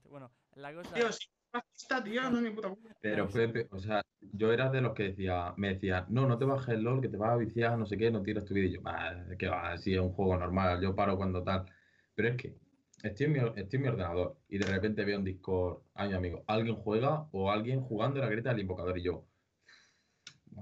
[0.08, 2.90] Bueno, la cosa Tío, si no está, tío, no es mi puta culpa.
[3.00, 3.34] Pero sí.
[3.34, 6.68] Pepe, o sea, yo era de los que decía, me decía, no, no te bajes
[6.74, 8.70] el LOL, que te vas a viciar, no sé qué, no tires tu vídeo.
[8.70, 11.66] Y yo, "Bah, que va, sí, es un juego normal, yo paro cuando tal.
[12.14, 12.56] Pero es que
[13.04, 16.14] estoy en mi, estoy en mi ordenador y de repente veo en Discord a mi
[16.14, 19.24] amigo, alguien juega o alguien jugando la grieta del invocador y yo,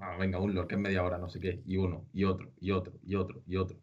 [0.01, 2.53] "Ah, venga, un LOL, que es media hora, no sé qué, y uno, y otro,
[2.61, 3.79] y otro, y otro, y otro.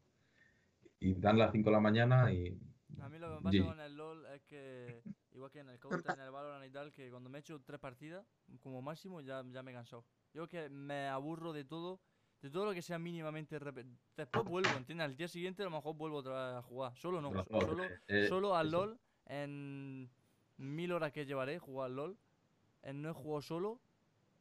[0.99, 2.59] Y dan las 5 de la mañana y...
[2.99, 5.79] A mí lo que me pasa con el LOL es que, igual que en el
[5.79, 8.25] Counter, en el Valorant y tal, que cuando me he hecho tres partidas,
[8.59, 10.03] como máximo, ya, ya me he cansado.
[10.33, 12.01] Yo que me aburro de todo,
[12.41, 15.05] de todo lo que sea mínimamente repe- Después vuelvo, ¿entiendes?
[15.05, 16.95] Al día siguiente a lo mejor vuelvo otra vez a jugar.
[16.97, 18.77] Solo no, solo, eh, solo al eso.
[18.77, 20.09] LOL, en
[20.57, 22.17] mil horas que llevaré jugar al LOL,
[22.83, 23.79] en no he jugado solo,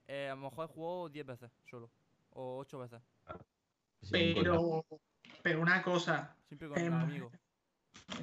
[0.07, 1.91] eh, a lo mejor he jugado 10 veces solo,
[2.31, 3.01] o 8 veces.
[4.11, 4.85] Pero,
[5.43, 7.33] pero una cosa, siempre con Em, un amigo.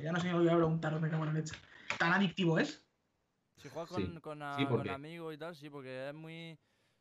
[0.01, 1.55] ya no sé me voy a preguntar, me cago en la leche.
[1.99, 2.81] ¿Tan adictivo es?
[3.57, 3.93] Si juegas sí.
[3.95, 6.57] con, con, a- Sí, con amigos y tal, sí, porque es muy...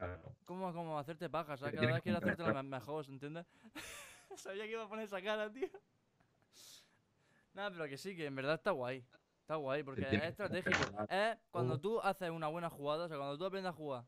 [0.07, 0.37] Claro.
[0.45, 1.55] ¿Cómo, cómo hacerte paja?
[1.55, 3.47] O sea, cada vez quiero hacerte la mejor, ¿entiendes?
[4.37, 5.69] Sabía que iba a poner esa cara, tío.
[7.55, 9.05] Nada, pero que sí, que en verdad está guay.
[9.41, 10.79] Está guay, porque es estratégico.
[11.09, 14.05] Es cuando tú haces una buena jugada, o sea, cuando tú aprendes a jugar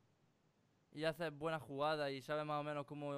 [0.92, 3.10] y haces buenas jugadas y sabes más o menos cómo.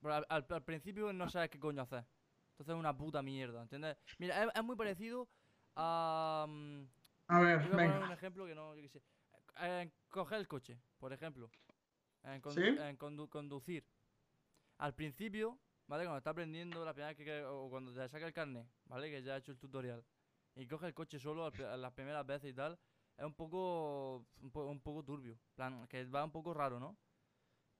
[0.00, 2.04] pero Al, al- al principio no sabes qué coño hacer.
[2.52, 3.96] Entonces es una puta mierda, ¿entiendes?
[4.18, 5.28] Mira, es, es muy parecido
[5.76, 6.46] a.
[6.48, 6.82] mm,
[7.28, 8.14] A ver, Iba a poner un venga.
[8.14, 9.02] ejemplo que no, yo qué sé.
[9.60, 11.50] Eh, coger el coche, por ejemplo.
[12.22, 12.82] En, condu- ¿Sí?
[12.82, 13.84] en condu- conducir.
[14.78, 16.04] Al principio, ¿vale?
[16.04, 19.10] Cuando está aprendiendo la primera vez que, o cuando te saca el carnet, ¿vale?
[19.10, 20.04] Que ya ha hecho el tutorial.
[20.54, 22.78] Y coge el coche solo a las primeras veces y tal.
[23.16, 25.38] Es un poco, un, po- un poco turbio.
[25.54, 26.96] plan, que va un poco raro, ¿no?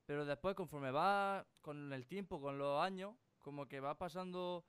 [0.06, 4.64] Pero después, conforme va con el tiempo, con los años, como que va pasando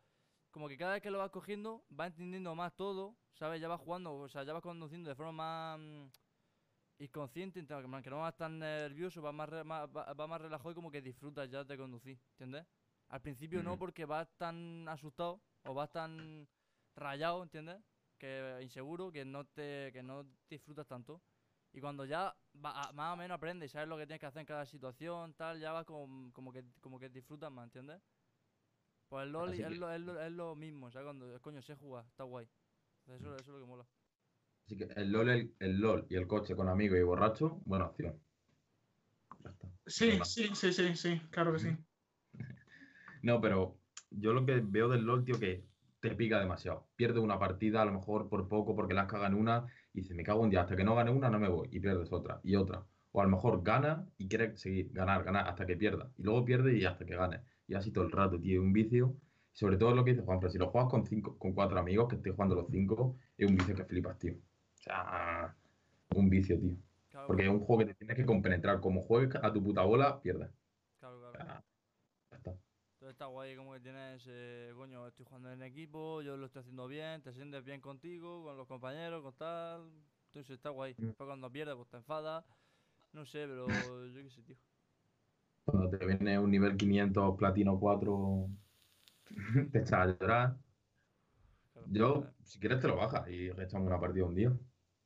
[0.51, 3.62] como que cada vez que lo vas cogiendo, va entendiendo más todo, ¿sabes?
[3.62, 5.31] Ya va jugando, o sea, ya va conduciendo de forma
[5.77, 6.12] más
[7.02, 10.42] mm, inconsciente, ent- que no vas tan nervioso, va más, re- más- va, va más
[10.42, 12.66] relajado y como que disfrutas ya de conducir, ¿entiendes?
[13.10, 16.48] Al principio no, porque vas tan asustado o vas tan
[16.96, 17.82] rayado, ¿entiendes?
[18.18, 21.22] Que inseguro, que no te que no disfrutas tanto.
[21.74, 24.42] Y cuando ya va- más o menos aprendes y sabes lo que tienes que hacer
[24.42, 28.02] en cada situación, tal, ya vas como, como que como que disfrutas más, ¿entiendes?
[29.10, 31.06] Pues el LOL es, que- lo, es, lo, es lo mismo, ¿sabes?
[31.06, 32.48] Cuando, coño, sé jugar, está guay.
[33.08, 33.86] Eso, eso es lo que mola.
[34.65, 37.86] Así que el LOL, el, el LOL y el coche con amigos y borracho, buena
[37.86, 38.19] opción.
[39.43, 39.67] Ya está.
[39.86, 41.69] Sí, sí, sí, sí, sí, claro que sí.
[43.24, 43.78] No, pero
[44.10, 45.63] yo lo que veo del LOL, tío, que
[46.00, 46.88] te pica demasiado.
[46.95, 50.24] Pierdes una partida, a lo mejor por poco, porque las cagan una, y dices, me
[50.24, 52.56] cago en día, hasta que no gane una, no me voy, y pierdes otra, y
[52.56, 52.84] otra.
[53.12, 56.12] O a lo mejor gana y quieres seguir, ganar, ganar, hasta que pierda.
[56.18, 57.41] Y luego pierde y hasta que gane.
[57.68, 59.18] Y así todo el rato, tío, es un vicio.
[59.53, 62.07] Sobre todo lo que dice Juan, pero si lo juegas con cinco, con cuatro amigos,
[62.07, 64.36] que estés jugando los cinco, es un vicio que flipas, tío.
[64.82, 65.57] O sea,
[66.15, 66.77] un vicio, tío.
[67.09, 68.82] Claro, Porque es un juego que te tienes que compenetrar.
[68.82, 70.51] Como juegues a tu puta bola, pierdes.
[70.99, 71.38] claro, O claro.
[71.38, 71.65] sea,
[72.32, 72.59] ya está.
[72.95, 76.59] Entonces está guay como que tienes, eh, coño, estoy jugando en equipo, yo lo estoy
[76.61, 79.91] haciendo bien, te sientes bien contigo, con los compañeros, con tal.
[80.27, 80.93] Entonces está guay.
[80.97, 81.11] Mm.
[81.17, 82.45] Pero cuando pierdes, pues te enfadas.
[83.13, 84.57] No sé, pero yo qué sé, tío.
[85.65, 88.47] Cuando te viene un nivel 500 platino 4,
[89.71, 90.57] te echas a llorar.
[91.73, 91.91] Claro.
[91.91, 94.51] Yo, si quieres, te lo bajas y echamos una partida un día.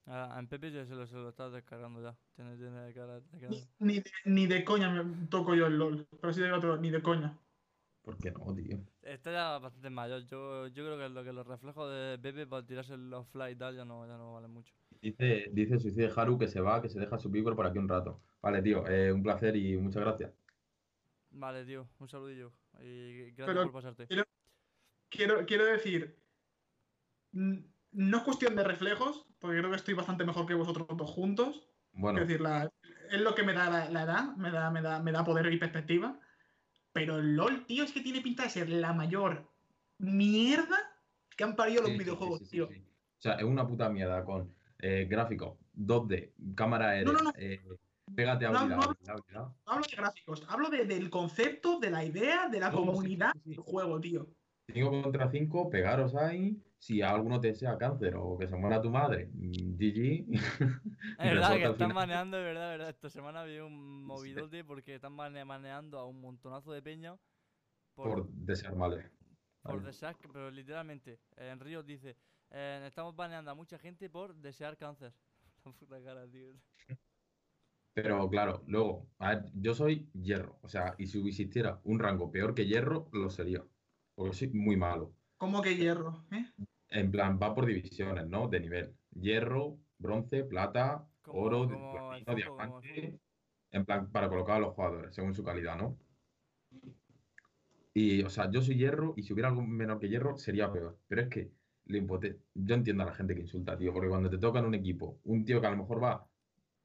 [0.08, 2.16] Ah, en Pepe ya se lo, se lo está descargando ya.
[2.36, 5.78] Tiene, tiene cara de que- Ni, ni de, ni de coña me toco yo el
[5.78, 6.08] LOL.
[6.22, 7.38] Pero sí digo otro, ni de coña.
[8.02, 8.78] ¿Por qué no, tío?
[9.02, 10.26] Está ya bastante mayor.
[10.28, 13.56] Yo, yo creo que lo que los reflejos de Pepe para tirarse los fly y
[13.56, 14.74] tal ya no, ya no valen mucho.
[15.02, 17.90] Dice, dice Suicide Haru que se va, que se deja su pico por aquí un
[17.90, 18.22] rato.
[18.42, 20.32] Vale, tío, eh, un placer y muchas gracias.
[21.32, 22.52] Vale, tío, un saludillo.
[22.80, 24.08] Y gracias Pero- por pasarte.
[25.10, 26.16] Quiero, quiero decir.
[27.32, 27.58] mm,
[27.96, 31.70] No es cuestión de reflejos, porque creo que estoy bastante mejor que vosotros dos juntos.
[31.94, 32.70] Bueno, Es decir, la-
[33.10, 35.52] es lo que me da la, la edad, me da, me, da, me da poder
[35.52, 36.20] y perspectiva.
[36.92, 39.50] Pero el LOL, tío, es que tiene pinta de ser la mayor
[39.98, 40.78] mierda
[41.38, 42.66] que han parido los sí, videojuegos, sí, sí, tío.
[42.68, 47.32] O sea, es una puta mierda con eh, gráficos 2D, cámara aérea, no, no.
[47.38, 47.62] eh,
[48.14, 48.76] pégate a No, no.
[48.78, 48.84] No
[49.66, 53.58] hablo de gráficos, hablo de- del concepto, de la idea, de la No, comunidad del
[53.58, 54.28] juego, tío.
[54.68, 56.62] 5 contra 5, pegaros ahí.
[56.86, 60.28] Si alguno te desea cáncer o que se muera tu madre, mm, GG.
[61.18, 61.94] Es verdad que están final.
[61.94, 62.90] baneando, es verdad, es verdad.
[62.90, 67.18] Esta semana había un movidote porque están baneando a un montonazo de peña
[67.96, 69.12] por, por desear males.
[69.66, 72.18] por desear, pero literalmente, en Ríos dice,
[72.52, 75.14] eh, estamos baneando a mucha gente por desear cáncer.
[75.66, 76.54] La puta cara, tío.
[77.94, 80.60] Pero claro, luego, a ver, yo soy hierro.
[80.62, 83.66] O sea, y si existiera un rango peor que hierro, lo sería.
[84.16, 85.16] Porque soy muy malo.
[85.38, 86.26] ¿Cómo que hierro?
[86.32, 86.46] ¿eh?
[86.90, 88.48] En plan, va por divisiones, ¿no?
[88.48, 88.94] De nivel.
[89.12, 93.20] Hierro, bronce, plata, Como- oro, como platino, diamante.
[93.72, 95.98] En plan, para colocar a los jugadores, según su calidad, ¿no?
[97.94, 100.98] Y, o sea, yo soy hierro y si hubiera algo menor que hierro, sería peor.
[101.08, 101.52] Pero es que
[101.86, 104.66] lo impote- yo entiendo a la gente que insulta, tío, porque cuando te toca en
[104.66, 106.28] un equipo, un tío que a lo mejor va,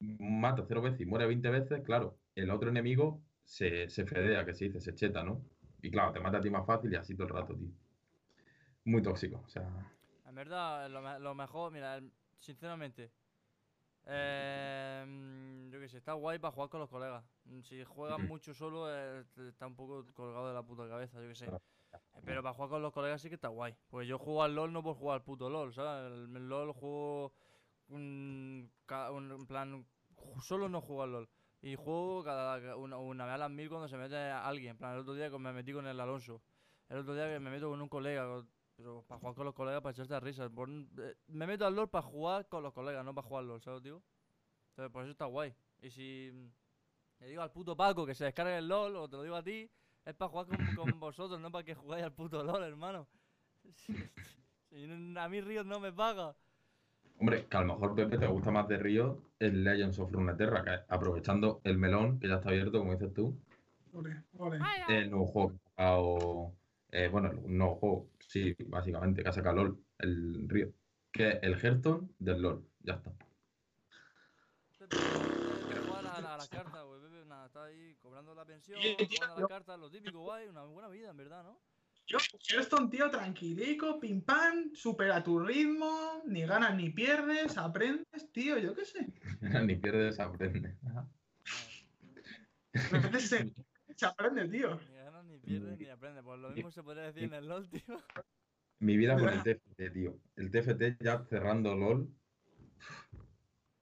[0.01, 4.55] mata cero veces y muere 20 veces, claro, el otro enemigo se, se fedea, que
[4.55, 5.45] se dice, se cheta, ¿no?
[5.83, 7.71] Y claro, te mata a ti más fácil y así todo el rato, tío.
[8.85, 9.69] Muy tóxico, o sea.
[10.27, 12.01] En verdad, lo, lo mejor, mira,
[12.39, 13.11] sinceramente,
[14.07, 17.25] eh, mm, yo qué sé, está guay para jugar con los colegas.
[17.45, 18.29] Mm, Si juegan Ujú.
[18.29, 21.45] mucho solo, eh, está un poco colgado de la puta cabeza, yo qué sé.
[21.47, 21.63] Claro.
[21.93, 23.75] Eh, Pero para jugar con los colegas sí que está guay.
[23.91, 26.13] Pues yo juego al LOL no por jugar al puto LOL, ¿sabes?
[26.13, 27.33] El, el LOL juego
[27.89, 29.85] un, un- en plan,
[30.41, 31.29] solo no juego al LOL.
[31.63, 34.73] Y juego cada ca- una, una vez a las mil cuando se mete alguien.
[34.73, 36.41] En plan, el otro día que me metí con el Alonso.
[36.89, 38.25] El otro día que me meto con un colega.
[38.27, 38.49] con-
[38.81, 40.51] Pero para jugar con los colegas, para echarte a risas.
[40.51, 43.49] por eh, me meto al LOL para jugar con los colegas, no para jugar al
[43.49, 44.03] LOL, ¿sabes, tío?
[44.71, 45.55] Entonces, por eso está guay.
[45.83, 46.47] Y si mm,
[47.21, 49.43] le digo al puto Paco que se descargue el LOL, o te lo digo a
[49.43, 49.71] ti,
[50.05, 53.07] es para jugar con, con vosotros, no para que jugáis al puto LOL, hermano.
[53.75, 54.11] Si-
[54.71, 56.35] si a mí Ríos no me paga.
[57.19, 60.65] Hombre, que a lo mejor Pepe te gusta más de Río el Legends of Runeterra,
[60.65, 63.37] que aprovechando el melón que ya está abierto, como dices tú,
[63.93, 64.59] Ole, ole.
[64.89, 66.53] el nuevo juego que ha sacado,
[66.93, 70.73] eh, bueno, nuevo juego, sí, básicamente, que ha sacado LOL, el Río,
[71.13, 73.13] que es el Hearthstone del LOL, ya está.
[74.81, 77.01] A la, a la carta, güey.
[77.27, 80.49] Nada, está ahí cobrando la pensión, jugando a la carta, lo típico, guay.
[80.49, 81.61] Una buena vida, en verdad, ¿no?
[82.11, 88.59] Yo, Hearthstone, tío, tranquilico, pim pam, supera tu ritmo, ni ganas ni pierdes, aprendes, tío,
[88.59, 89.07] yo qué sé.
[89.65, 90.77] Ni pierdes, aprende.
[92.75, 93.55] A veces se,
[93.95, 94.81] se aprende, tío.
[95.41, 96.25] Pierdes, ni aprendes.
[96.25, 97.83] Pues lo mismo se podría decir en el LOL, tío.
[98.79, 100.19] Mi vida con el TFT, tío.
[100.37, 102.09] El TFT ya cerrando LOL.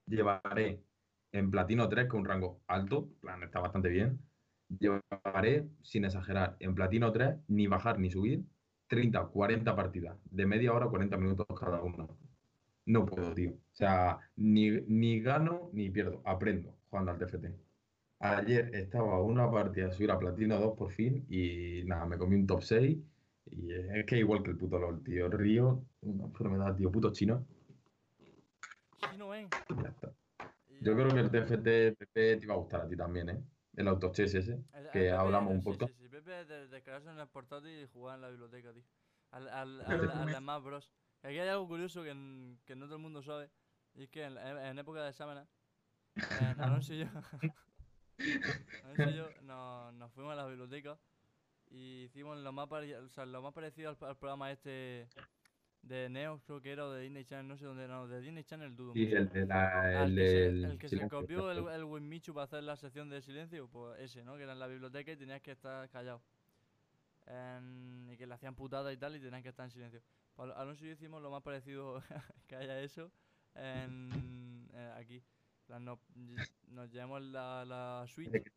[0.06, 0.82] Llevaré
[1.32, 4.18] en Platino 3, con un rango alto, en plan, está bastante bien.
[4.68, 8.44] Llevaré, sin exagerar, en Platino 3, ni bajar ni subir,
[8.88, 12.18] 30 o 40 partidas, de media hora, 40 minutos cada uno.
[12.86, 13.52] No puedo, tío.
[13.52, 17.68] O sea, ni, ni gano ni pierdo, aprendo jugando al TFT.
[18.21, 22.35] Ayer estaba una partida de subir a Platino 2 por fin y nada, me comí
[22.35, 22.99] un top 6
[23.51, 25.29] y es que igual que el puto LOL, tío.
[25.29, 27.47] Río, una enfermedad, tío, puto chino.
[28.19, 29.49] Sí, no ven.
[29.83, 30.12] Ya está.
[30.81, 33.39] Yo creo que el TFT Pepe, te iba a gustar a ti también, ¿eh?
[33.77, 34.53] El autochess ese.
[34.53, 35.87] El- el que Pepe, hablamos un sí, poco.
[35.87, 38.83] Sí, sí, Pepe de descargarse en el portátil y jugar en la biblioteca, tío.
[39.31, 40.91] Al, al, al, al de Smash Bros.
[41.23, 43.49] Aquí hay algo curioso que, n- que no todo el mundo sabe.
[43.95, 45.47] Y es que en, en- en época de exámenes,
[46.16, 47.07] en Alonso y yo,
[48.99, 50.99] Y yo nos, nos fuimos a la biblioteca
[51.71, 55.09] y hicimos lo más, pare- o sea, lo más parecido al, al programa este
[55.83, 58.21] de Neo, creo que era, o de Disney Channel, no sé dónde era, no, de
[58.21, 59.16] Disney Channel dudo Y mucho.
[59.19, 60.03] el de la.
[60.05, 62.77] El, que se, del el que se silencio, copió el, el Winmichu para hacer la
[62.77, 64.37] sección de silencio, pues ese, ¿no?
[64.37, 66.21] Que era en la biblioteca y tenías que estar callado.
[67.27, 70.03] En- y que le hacían putada y tal y tenían que estar en silencio.
[70.35, 72.03] Pues Al- Alonso y yo hicimos lo más parecido
[72.49, 73.11] que haya eso
[73.55, 75.23] en, eh, aquí.
[75.69, 75.99] En plan, Nos,
[76.71, 78.31] nos llevamos la, la Switch.
[78.31, 78.51] ¿De qué,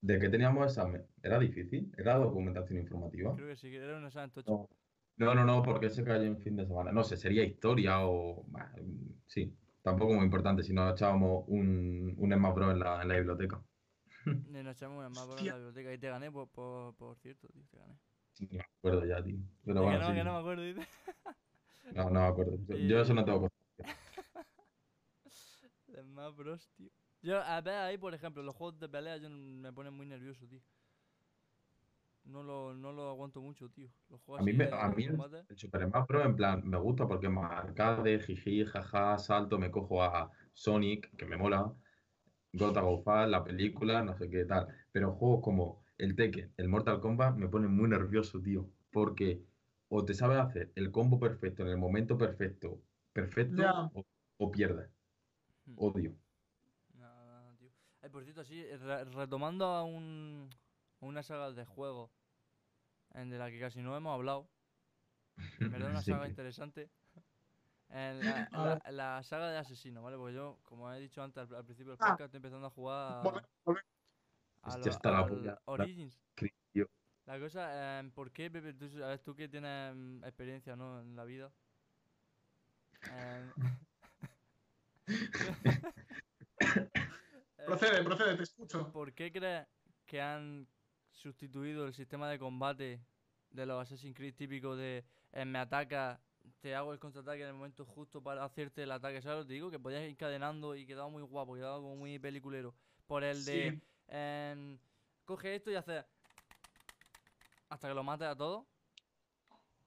[0.00, 1.04] de qué teníamos examen?
[1.22, 1.92] ¿Era difícil?
[1.98, 3.34] ¿Era documentación informativa?
[3.34, 4.50] Creo que sí, era un examen tocho.
[4.52, 4.68] No.
[5.16, 6.92] No, no, no, porque se cayó en fin de semana.
[6.92, 8.44] No sé, sería historia o.
[8.46, 8.72] bah,
[9.26, 9.52] sí,
[9.82, 12.72] tampoco muy importante si nos echábamos un, un Smash Bros.
[12.72, 13.60] en la, en la biblioteca.
[14.26, 15.52] Y nos echamos en más en Hostia.
[15.52, 17.94] la biblioteca y te gané, por, por, por cierto, tío, te gané.
[18.34, 19.36] Sí, no me acuerdo ya, tío.
[19.64, 20.14] Pero bueno, que no, sí.
[20.14, 20.86] que no me acuerdo, dice.
[21.94, 22.56] No, no me acuerdo.
[22.68, 23.50] Yo- Yo eso no tengo
[26.20, 26.90] más bros, tío.
[27.22, 30.46] Yo, a ver, ahí, por ejemplo, los juegos de pelea yo me ponen muy nervioso,
[30.46, 30.60] tío.
[32.24, 33.88] No lo, no lo aguanto mucho, tío.
[34.08, 35.18] Los juegos A mí, me, de a mí el,
[35.48, 36.26] el Super Smash Bros.
[36.26, 41.14] en plan, me gusta porque es más arcade, jiji, jaja, salto, me cojo a Sonic,
[41.16, 41.74] que me mola,
[42.60, 44.68] of War, la película, no sé qué tal.
[44.92, 48.70] Pero juegos como el Tekken, el Mortal Kombat, me ponen muy nervioso, tío.
[48.90, 49.44] Porque
[49.88, 53.62] o te sabes hacer el combo perfecto en el momento perfecto, perfecto,
[53.94, 54.04] o,
[54.36, 54.99] o pierdes.
[55.76, 56.14] Odio.
[56.94, 57.70] Nada, nada, tío.
[58.02, 60.48] Ay, por cierto, sí, re- retomando a un,
[61.00, 62.10] a una saga de juegos
[63.14, 64.48] en de la que casi no hemos hablado.
[65.60, 66.90] En verdad una Sí, saga interesante.
[67.88, 68.82] En la, A ver.
[68.86, 70.16] la- la saga de asesino, ¿vale?
[70.16, 72.08] Porque yo, como he dicho antes al, al principio del Ah.
[72.10, 73.22] podcast, estoy empezando a jugar a,
[74.62, 76.20] a lo- está la Origins.
[77.26, 78.72] La cosa, em, ¿por qué, Pepe?
[78.74, 81.00] Tú, sabes, tú que tienes em, experiencia, ¿no?
[81.00, 81.52] En la vida.
[83.12, 83.50] Eh,
[87.66, 88.90] Procede, procede, te escucho.
[88.92, 89.66] ¿Por qué crees
[90.06, 90.66] que han
[91.12, 93.00] sustituido el sistema de combate
[93.50, 96.20] de los Assassin's Creed típicos de eh, me ataca,
[96.60, 99.22] te hago el contraataque en el momento justo para hacerte el ataque?
[99.22, 99.38] ¿Sabes?
[99.38, 102.18] lo que Te digo que podías ir encadenando y quedaba muy guapo, quedaba como muy
[102.18, 102.74] peliculero.
[103.06, 103.82] Por el de Sí.
[104.08, 104.78] em,
[105.24, 106.04] coge esto y hace
[107.68, 108.64] hasta que lo mates a todos.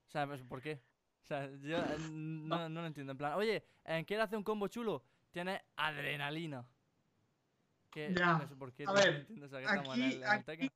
[0.07, 0.80] O sea, ¿por qué?
[1.24, 3.11] O sea, yo eh, no, no lo entiendo.
[3.11, 5.03] En plan, oye, eh, ¿quieres hacer un combo chulo?
[5.34, 6.65] Tienes adrenalina.
[7.89, 8.86] Que Ya, no sé por qué.
[8.88, 10.71] a ver, no aquí- aquí-.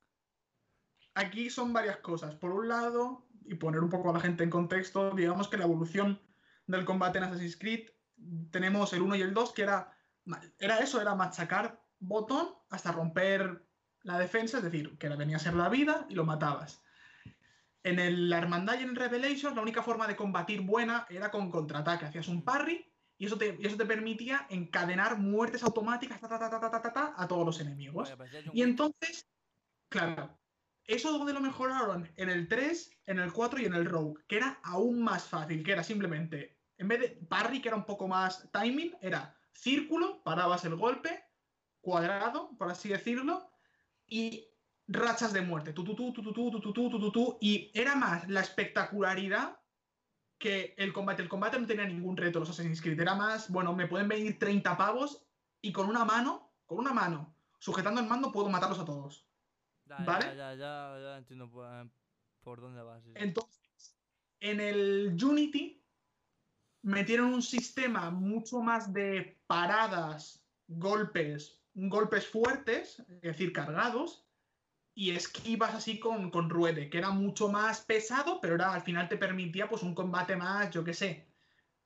[1.14, 2.36] Aquí son varias cosas.
[2.36, 5.64] Por un lado, y poner un poco a la gente en contexto, digamos que la
[5.64, 6.20] evolución
[6.66, 7.90] del combate en Assassin's Creed,
[8.52, 9.96] tenemos el 1 y el 2, que era,
[10.60, 13.64] era eso, era machacar botón hasta romper
[14.02, 16.82] la defensa, es decir, que venía a ser la vida y lo matabas.
[17.84, 21.50] En el, la Hermandad y en Revelations, la única forma de combatir buena era con
[21.52, 22.06] contraataque.
[22.06, 22.86] Hacías un parry
[23.18, 27.46] y eso te, y eso te permitía encadenar muertes automáticas ta, ta, ta, a todos
[27.46, 28.14] los enemigos.
[28.54, 29.28] Y entonces,
[29.90, 30.38] claro,
[30.86, 34.38] eso donde lo mejoraron en el 3, en el 4 y en el Rogue, que
[34.38, 38.08] era aún más fácil, que era simplemente, en vez de parry, que era un poco
[38.08, 41.24] más timing, era círculo, parabas el golpe,
[41.82, 43.50] cuadrado, por así decirlo,
[44.06, 44.48] y
[44.88, 47.38] rachas de muerte, tu, tu, tu, tu, tu, tu, tu, tu, tu, tu, tu, tu,
[47.42, 49.60] y era más la espectacularidad
[50.38, 51.22] que el combate.
[51.22, 54.38] El combate no tenía ningún reto los Assassin's Creed, era más, bueno, me pueden venir
[54.40, 55.26] 30 pavos
[55.62, 59.26] y con una mano, con una mano, sujetando el mando, puedo matarlos a todos.
[59.86, 60.26] Ya, ya, ¿vale?
[60.36, 61.90] Ya, ya, ya entiendo por, eh,
[62.42, 63.04] por dónde vas.
[63.04, 63.12] sí.
[63.16, 63.98] Entonces,
[64.40, 65.82] en el Unity
[66.84, 74.27] metieron un sistema mucho más de paradas, golpes, golpes fuertes, es decir, cargados,
[74.98, 79.08] y esquivas así con, con ruede, que era mucho más pesado, pero era, al final
[79.08, 81.28] te permitía pues un combate más, yo qué sé,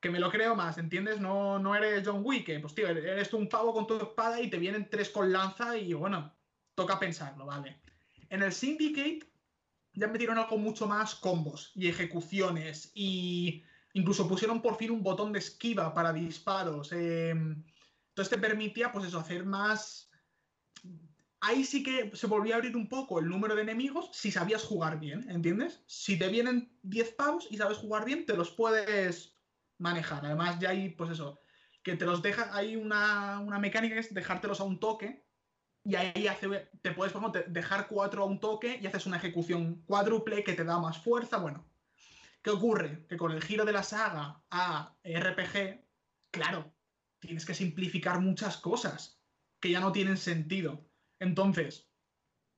[0.00, 1.20] que me lo creo más, ¿entiendes?
[1.20, 4.40] No, no eres John Wick, que, pues tío, eres tú un pavo con tu espada
[4.40, 6.34] y te vienen tres con lanza y bueno,
[6.74, 7.82] toca pensarlo, ¿vale?
[8.30, 9.30] En el Syndicate
[9.92, 15.34] ya metieron algo mucho más combos y ejecuciones y incluso pusieron por fin un botón
[15.34, 16.90] de esquiva para disparos.
[16.92, 20.08] eh, entonces te permitía, pues eso, hacer más...
[21.44, 24.62] Ahí sí que se volvió a abrir un poco el número de enemigos si sabías
[24.62, 25.82] jugar bien, ¿entiendes?
[25.88, 29.36] Si te vienen 10 pavos y sabes jugar bien, te los puedes
[29.78, 30.24] manejar.
[30.24, 31.40] Además ya hay, pues eso,
[31.82, 35.26] que te los deja, hay una, una mecánica que es dejártelos a un toque
[35.84, 39.82] y ahí hace, te puedes, por dejar cuatro a un toque y haces una ejecución
[39.82, 41.38] cuádruple que te da más fuerza.
[41.38, 41.68] Bueno,
[42.40, 43.04] ¿qué ocurre?
[43.08, 45.84] Que con el giro de la saga a RPG,
[46.30, 46.72] claro,
[47.18, 49.20] tienes que simplificar muchas cosas
[49.58, 50.88] que ya no tienen sentido.
[51.22, 51.88] Entonces,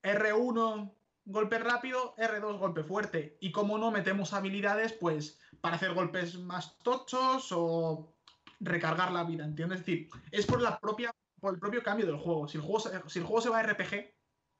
[0.02, 0.96] R1,
[1.26, 3.36] golpe rápido, R2, golpe fuerte.
[3.40, 8.16] Y como no metemos habilidades, pues, para hacer golpes más tochos o
[8.60, 9.80] recargar la vida, ¿entiendes?
[9.80, 12.48] Es decir, es por la propia por el propio cambio del juego.
[12.48, 14.14] Si el juego, se, si el juego se va a RPG,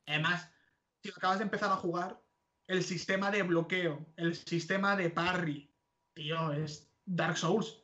[0.06, 0.52] además,
[1.02, 2.22] si acabas de empezar a jugar,
[2.66, 5.74] el sistema de bloqueo, el sistema de parry,
[6.12, 7.82] tío, es Dark Souls.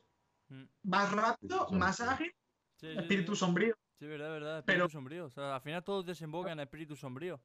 [0.49, 0.65] Mm.
[0.83, 2.31] Más rápido, más ágil,
[2.79, 3.75] espíritu sombrío.
[4.01, 4.63] Sí, verdad, verdad.
[4.65, 5.25] Pero- Espíritu sombrío.
[5.25, 7.39] O sea, al final todo desemboca en espíritu sombrío.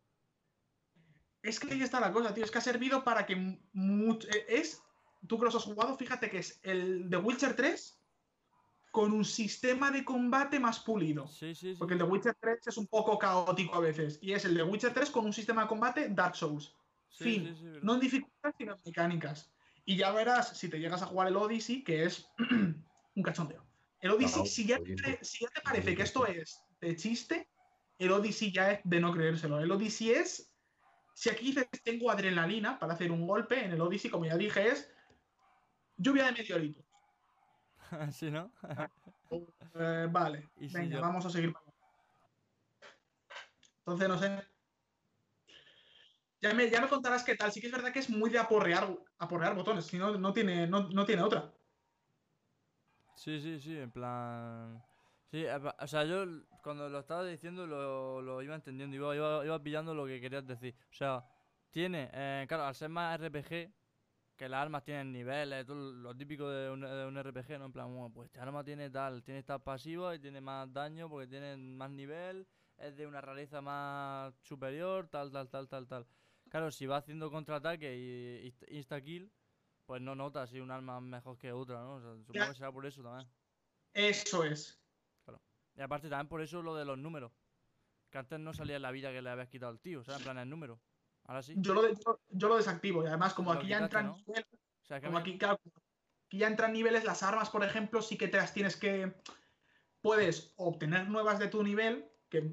[1.43, 2.45] Es que ahí está la cosa, tío.
[2.45, 4.83] Es que ha servido para que eh, es.
[5.29, 8.01] Tú que los has jugado, fíjate que es el de Witcher 3
[8.91, 11.29] con un sistema de combate más pulido.
[11.29, 11.77] Sí, sí, sí.
[11.79, 14.19] Porque el de Witcher 3 es un poco caótico a veces.
[14.23, 16.75] Y es el de Witcher 3 con un sistema de combate Dark Souls.
[17.11, 17.55] Sí, fin.
[17.55, 17.81] sí, sí.
[17.83, 19.53] No en dificultades, sino en mecánicas.
[19.85, 22.27] Y ya verás si te llegas a jugar el Odyssey, que es
[23.15, 23.66] un cachondeo.
[24.01, 27.49] El Odyssey, No, si, ya, te- si ya te parece que esto es de chiste,
[27.99, 29.61] el Odyssey ya es de no creérselo.
[29.61, 30.53] El Odyssey es.
[31.15, 34.69] Si aquí dices tengo adrenalina para hacer un golpe, en el Odyssey, como ya dije,
[34.69, 34.93] es
[35.97, 36.85] lluvia de meteoritos.
[38.13, 38.53] ¿Sí, no?
[39.75, 41.53] Eh, vale, Y si venga, yo- vamos a seguir.
[43.79, 44.43] Entonces, no sé.
[46.41, 47.51] Ya me, ya me contarás qué tal.
[47.51, 50.67] Sí que es verdad que es muy de aporrear, aporrear botones, si no, no tiene,
[50.67, 51.56] no, no tiene otra.
[53.17, 54.85] Sí, sí, sí, en plan...
[55.31, 56.25] Sí, o sea, yo
[56.63, 60.47] cuando lo estaba diciendo lo, lo iba entendiendo, iba, iba, iba pillando lo que querías
[60.47, 60.77] decir.
[60.91, 61.25] O sea,
[61.71, 63.75] tiene, eh, claro, al ser más RPG,
[64.37, 67.67] que las armas tienen niveles, todo lo típico de un, de un RPG, ¿no?
[67.67, 71.09] En plan, bueno, pues esta arma tiene tal, tiene esta pasiva y tiene más daño
[71.09, 72.47] porque tiene más nivel,
[72.77, 76.07] es de una rareza más superior, tal, tal, tal, tal, tal.
[76.51, 79.33] Claro, si va haciendo contraataque y insta- insta-kill,
[79.87, 81.95] pues no notas si un arma es mejor que otra, ¿no?
[81.95, 82.49] O sea, supongo Ya.
[82.49, 83.29] que será por eso también.
[83.95, 84.83] Eso es.
[85.75, 87.33] Y aparte también por eso lo de los números.
[88.11, 90.17] Que antes no salía en la vida que le habías quitado al tío, o sea,
[90.17, 90.81] en plan el número.
[91.25, 91.55] Ahora sí.
[91.59, 93.03] Yo lo, de- yo, yo lo desactivo.
[93.05, 94.17] Y además, como Lo aquí ya entran ¿no?
[94.17, 95.61] niveles, O sea, que como aquí, claro,
[96.27, 99.15] aquí ya entran niveles, las armas, por ejemplo, sí que te las tienes que.
[100.01, 102.53] Puedes obtener nuevas de tu nivel, que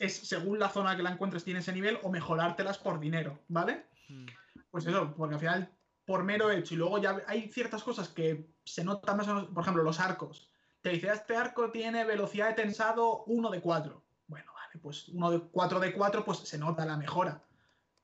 [0.00, 3.86] es según la zona que la encuentres tiene ese nivel, o mejorártelas por dinero, ¿vale?
[4.08, 4.26] Mm,
[4.70, 8.50] Pues eso, porque al final, por mero hecho, y luego ya hay ciertas cosas que
[8.64, 10.50] se notan más por ejemplo, los arcos.
[10.82, 14.02] Te dice, este arco tiene velocidad de tensado 1 de 4.
[14.26, 17.42] Bueno, vale, pues 1 de 4 de 4, pues se nota la mejora.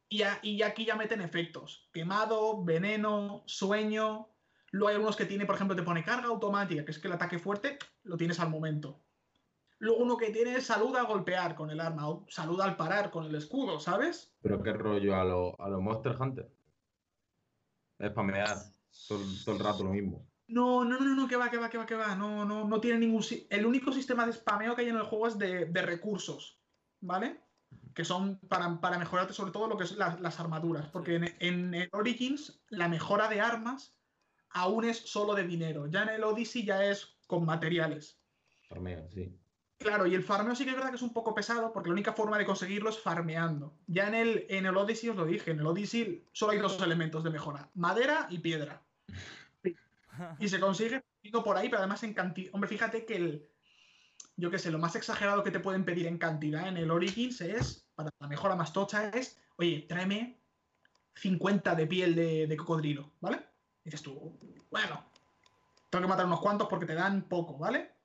[0.08, 1.88] Y, ya- y aquí ya meten efectos.
[1.92, 4.28] Quemado, veneno, sueño.
[4.72, 7.14] Luego hay algunos que tiene, por ejemplo, te pone carga automática, que es que el
[7.14, 9.00] ataque fuerte lo tienes al momento.
[9.78, 13.24] Luego uno que tiene salud al golpear con el arma, o salud al parar con
[13.24, 14.34] el escudo, ¿sabes?
[14.42, 16.50] Pero qué rollo a los a los Monster Hunter.
[18.00, 18.56] Es spamear
[19.08, 20.26] todo, el- todo el rato lo mismo.
[20.48, 22.16] No, no, no, no, que va, que va, que va, que va.
[22.16, 23.22] No, no, no tiene ningún.
[23.50, 26.60] El único sistema de spameo que hay en el juego es de, de recursos,
[27.00, 27.44] ¿vale?
[27.94, 30.88] Que son para, para mejorarte sobre todo lo que es la- las armaduras.
[30.88, 33.96] Porque en, en el Origins la mejora de armas
[34.48, 35.86] aún es solo de dinero.
[35.86, 38.20] Ya en el Odyssey ya es con materiales.
[38.68, 39.39] Farmeo, sí.
[39.80, 41.94] Claro, y el farmeo sí que es verdad que es un poco pesado porque la
[41.94, 43.78] única forma de conseguirlo es farmeando.
[43.86, 46.80] Ya en el, en el Odyssey os lo dije, en el Odyssey solo hay dos
[46.82, 48.82] elementos de mejora, madera y piedra.
[50.38, 51.02] Y se consigue
[51.42, 52.54] por ahí, pero además en cantidad.
[52.54, 53.48] Hombre, fíjate que el.
[54.36, 57.40] Yo qué sé, lo más exagerado que te pueden pedir en cantidad en el Origins
[57.40, 60.42] es, para la mejora más tocha, es, oye, tráeme
[61.14, 63.46] 50 de piel de, de cocodrilo, ¿vale?
[63.82, 64.38] Y dices tú,
[64.70, 65.06] bueno,
[65.88, 67.99] tengo que matar unos cuantos porque te dan poco, ¿vale?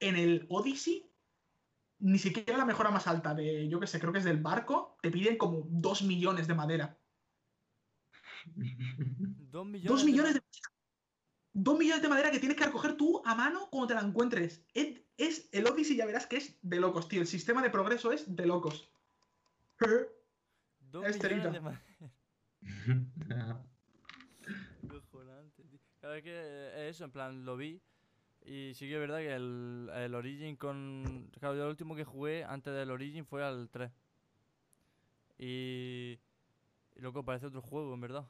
[0.00, 1.10] En el Odyssey,
[2.00, 4.96] ni siquiera la mejora más alta de, yo qué sé, creo que es del barco,
[5.02, 6.98] te piden como 2 millones de madera.
[8.54, 9.88] Dos millones.
[9.90, 10.74] 2 millones de madera.
[11.54, 14.64] 2 millones de madera que tienes que recoger tú a mano cuando te la encuentres.
[14.74, 17.20] Es, es- el Odyssey, ya verás que es de locos, tío.
[17.20, 18.92] El sistema de progreso es de locos.
[20.80, 21.82] Dos es millones de ma-
[24.88, 25.78] Cojonante, tío.
[26.00, 27.82] Claro, es que eh, eso, en plan, lo vi.
[28.50, 31.30] Y sí que es verdad que el, el Origin con.
[31.38, 33.90] Claro, yo el último que jugué antes del Origin fue al 3.
[35.38, 36.18] Y.
[36.96, 38.24] Y loco, parece otro juego, en verdad.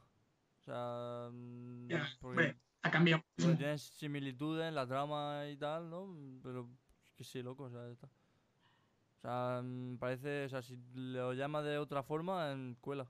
[0.59, 1.29] O sea.
[1.31, 3.23] mm, Ya, porque hombre, ha cambiado.
[3.37, 6.15] porque tiene similitudes en la trama y tal, ¿no?
[6.43, 6.69] Pero.
[7.05, 8.07] Es que sí, loco, o sea, ya está.
[8.07, 10.45] O sea, mm, parece.
[10.45, 13.09] O sea, si lo llamas de otra forma, en cuela.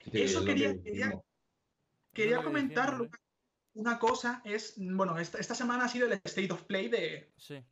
[0.00, 1.24] Sí, Eso quería- quería- dijimos.
[2.12, 3.21] Quería lo que comentar dijimos, ¿eh?
[3.74, 7.62] Una cosa, es, bueno, esta, esta semana ha sido el State of Play de, Sí.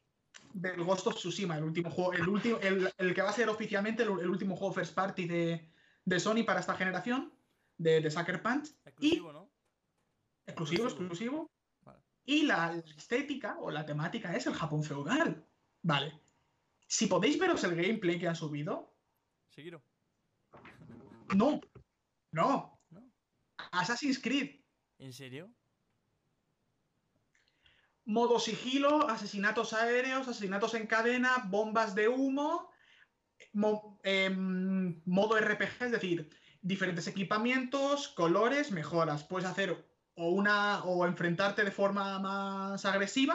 [0.54, 3.48] del Ghost of Tsushima, el último juego, el último, el, el que va a ser
[3.48, 5.70] oficialmente el, el último juego first party de,
[6.04, 7.32] de Sony para esta generación,
[7.76, 8.68] de, de Sucker Punch.
[8.84, 9.52] Exclusivo, ¿no?
[10.46, 10.88] Exclusivo, Exclusivo.
[10.88, 11.50] exclusivo.
[11.82, 12.02] Vale.
[12.24, 15.46] Y la, la estética o la temática es el Japón feudal.
[15.82, 16.20] Vale.
[16.86, 18.96] Si podéis veros el gameplay que han subido,
[19.50, 19.82] Sekiro.
[21.36, 21.60] no.
[22.32, 22.80] No.
[22.90, 23.12] ¿No?
[23.72, 24.60] Assassin's Creed.
[24.98, 25.52] ¿En serio?
[28.16, 32.70] Modo sigilo, asesinatos aéreos, asesinatos en cadena, bombas de humo,
[33.52, 36.30] mo- em, modo RPG, es decir,
[36.60, 39.24] diferentes equipamientos, colores, mejoras.
[39.24, 39.70] Puedes hacer
[40.16, 43.34] o una o enfrentarte de forma más agresiva.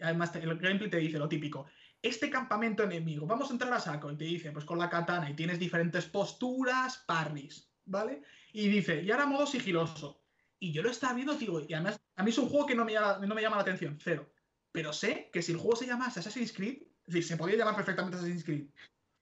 [0.00, 1.66] Además, el gameplay te dice lo típico.
[2.02, 4.10] Este campamento enemigo, vamos a entrar a saco.
[4.10, 8.22] Y te dice, pues con la katana, y tienes diferentes posturas, parries, ¿vale?
[8.52, 10.25] Y dice, y ahora modo sigiloso.
[10.58, 12.84] Y yo lo estaba viendo, digo, y además, a mí es un juego que no
[12.84, 14.30] me llama, no me llama la atención, cero.
[14.72, 17.76] Pero sé que si el juego se llamase Assassin's Creed, es decir, se podría llamar
[17.76, 18.66] perfectamente Assassin's Creed,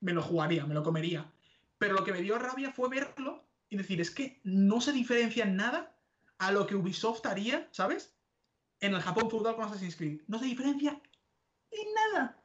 [0.01, 1.31] me lo jugaría, me lo comería.
[1.79, 5.45] Pero lo que me dio rabia fue verlo y decir, es que no se diferencia
[5.45, 5.97] en nada
[6.39, 8.15] a lo que Ubisoft haría, ¿sabes?
[8.81, 10.23] En el Japón feudal con Assassin's Creed.
[10.27, 11.01] No se diferencia
[11.71, 12.43] en nada.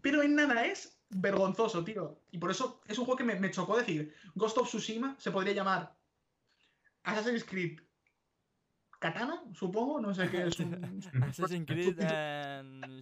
[0.00, 2.20] Pero en nada es vergonzoso, tío.
[2.30, 4.14] Y por eso es un juego que me, me chocó decir.
[4.34, 5.94] Ghost of Tsushima se podría llamar
[7.02, 7.80] Assassin's Creed
[9.00, 9.98] Katana, supongo.
[9.98, 11.02] No sé qué es un.
[11.22, 12.92] Assassin's Creed en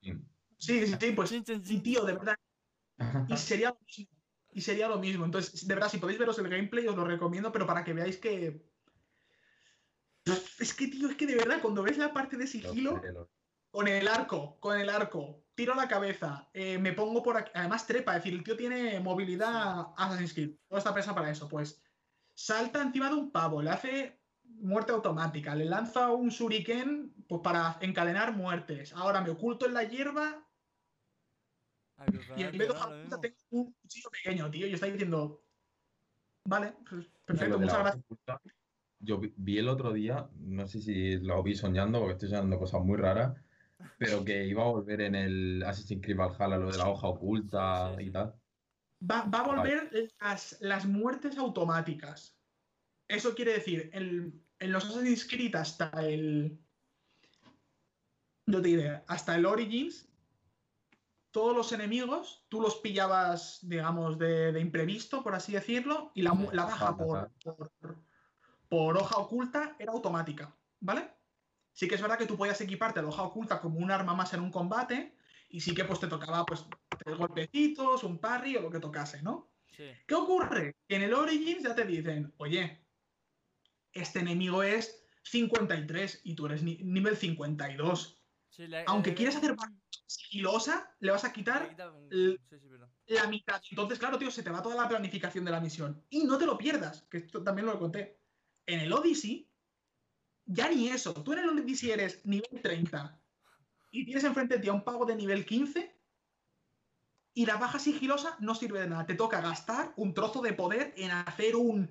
[0.00, 0.24] tin.
[0.56, 2.36] Sí, sí, sí, pues sí, tío, de verdad.
[3.28, 4.16] Y sería lo mismo.
[4.52, 5.24] Y sería lo mismo.
[5.24, 8.18] Entonces, de verdad, si podéis veros el gameplay, os lo recomiendo, pero para que veáis
[8.18, 8.64] que.
[10.58, 13.02] Es que, tío, es que de verdad, cuando ves la parte de Lo sigilo,
[13.70, 17.50] con el arco, con el arco, tiro la cabeza, eh, me pongo por aquí.
[17.54, 20.56] Además, trepa, es decir, el tío tiene movilidad Assassin's Creed.
[20.68, 21.48] Todo está pensado para eso.
[21.48, 21.82] Pues
[22.34, 24.19] salta encima de un pavo, le hace
[24.60, 28.92] muerte automática, le lanza un shuriken pues, para encadenar muertes.
[28.92, 30.46] Ahora me oculto en la hierba
[32.06, 33.20] que y en vez de mismo.
[33.20, 34.66] tengo un cuchillo pequeño, tío.
[34.66, 35.42] Y está diciendo.
[36.46, 38.04] Vale, pues, perfecto, muchas gracias.
[38.04, 38.40] oculta,
[39.00, 42.80] Yo vi, el otro día, no sé si lo vi soñando, porque estoy soñando cosas
[42.82, 43.36] muy raras,
[43.98, 47.90] pero que iba a volver en el Assassin's Creed Valhalla lo de la hoja oculta
[47.90, 48.34] Sí, sí, y tal.
[49.08, 49.90] Va, va a volver
[50.20, 52.39] las, las muertes automáticas.
[53.10, 56.56] Eso quiere decir, en, en los Assassin's Creed hasta el.
[58.46, 60.08] No te diré, hasta el Origins,
[61.32, 66.34] todos los enemigos, tú los pillabas, digamos, de, de imprevisto, por así decirlo, y la,
[66.52, 67.32] la baja por,
[68.68, 71.10] por hoja oculta era automática, ¿vale?
[71.72, 74.32] Sí que es verdad que tú podías equiparte la hoja oculta como un arma más
[74.34, 75.16] en un combate,
[75.48, 76.64] y sí que pues te tocaba pues
[76.96, 79.50] tres golpecitos, un parry o lo que tocase, ¿no?
[79.76, 79.90] Sí.
[80.06, 80.76] ¿Qué ocurre?
[80.86, 82.84] Que en el Origins ya te dicen, oye,
[83.92, 88.22] este enemigo es 53 y tú eres ni- nivel 52.
[88.48, 93.14] Sí, le- Aunque eh, quieres hacer mm, sigilosa, le vas a quitar quita Sí, sí,
[93.14, 93.60] la mitad.
[93.70, 96.04] Entonces, claro, tío, se te va toda la planificación de la misión.
[96.10, 98.20] Y no te lo pierdas, que esto también lo conté.
[98.66, 99.50] En el Odyssey,
[100.46, 101.14] ya ni eso.
[101.22, 103.20] Tú en el Odyssey eres nivel 30
[103.92, 105.96] y tienes enfrente de ti a un pago de nivel 15
[107.34, 109.06] y la baja sigilosa no sirve de nada.
[109.06, 111.90] Te toca gastar un trozo de poder en hacer un,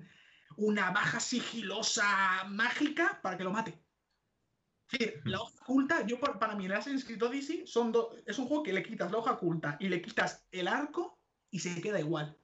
[0.56, 3.84] una baja sigilosa mágica para que lo mate.
[4.92, 8.38] Es decir, la hoja oculta, yo pa- para mí el Assassin's Odyssey son do- es
[8.38, 11.80] un juego que le quitas la hoja oculta y le quitas el arco y se
[11.80, 12.36] queda igual.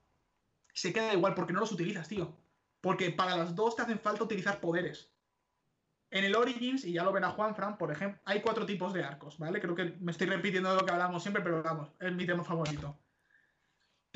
[0.72, 2.36] Se queda igual porque no los utilizas, tío.
[2.80, 5.12] Porque para las dos te hacen falta utilizar poderes.
[6.10, 9.38] En el Origins, y ya lo verá Juanfran, por ejemplo, hay cuatro tipos de arcos,
[9.38, 9.60] ¿vale?
[9.60, 12.44] Creo que me estoy repitiendo de lo que hablamos siempre, pero vamos, es mi tema
[12.44, 13.05] favorito.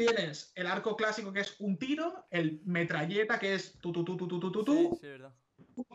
[0.07, 4.17] Tienes el arco clásico que es un tiro, el metralleta que es tu tu tu
[4.17, 5.33] tu tu tu tu, Sí, sí, verdad.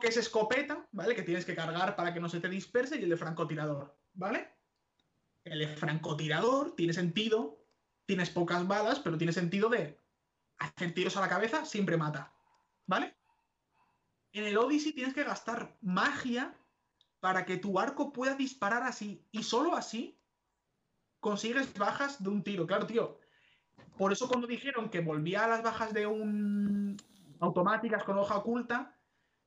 [0.02, 1.16] que es escopeta, ¿vale?
[1.16, 4.50] Que tienes que cargar para que no se te disperse, y el de francotirador, ¿vale?
[5.44, 7.66] El de francotirador tiene sentido,
[8.06, 10.00] tienes pocas balas, pero tiene sentido de
[10.58, 12.34] hacer tiros a la cabeza, siempre mata,
[12.86, 13.16] ¿vale?
[14.34, 16.54] En el Odyssey tienes que gastar magia
[17.20, 20.20] para que tu arco pueda disparar así, y solo así
[21.20, 23.20] consigues bajas de un tiro, claro, tío.
[23.98, 26.98] Por eso cuando dijeron que volvía a las bajas de un
[27.40, 28.92] automáticas con hoja oculta,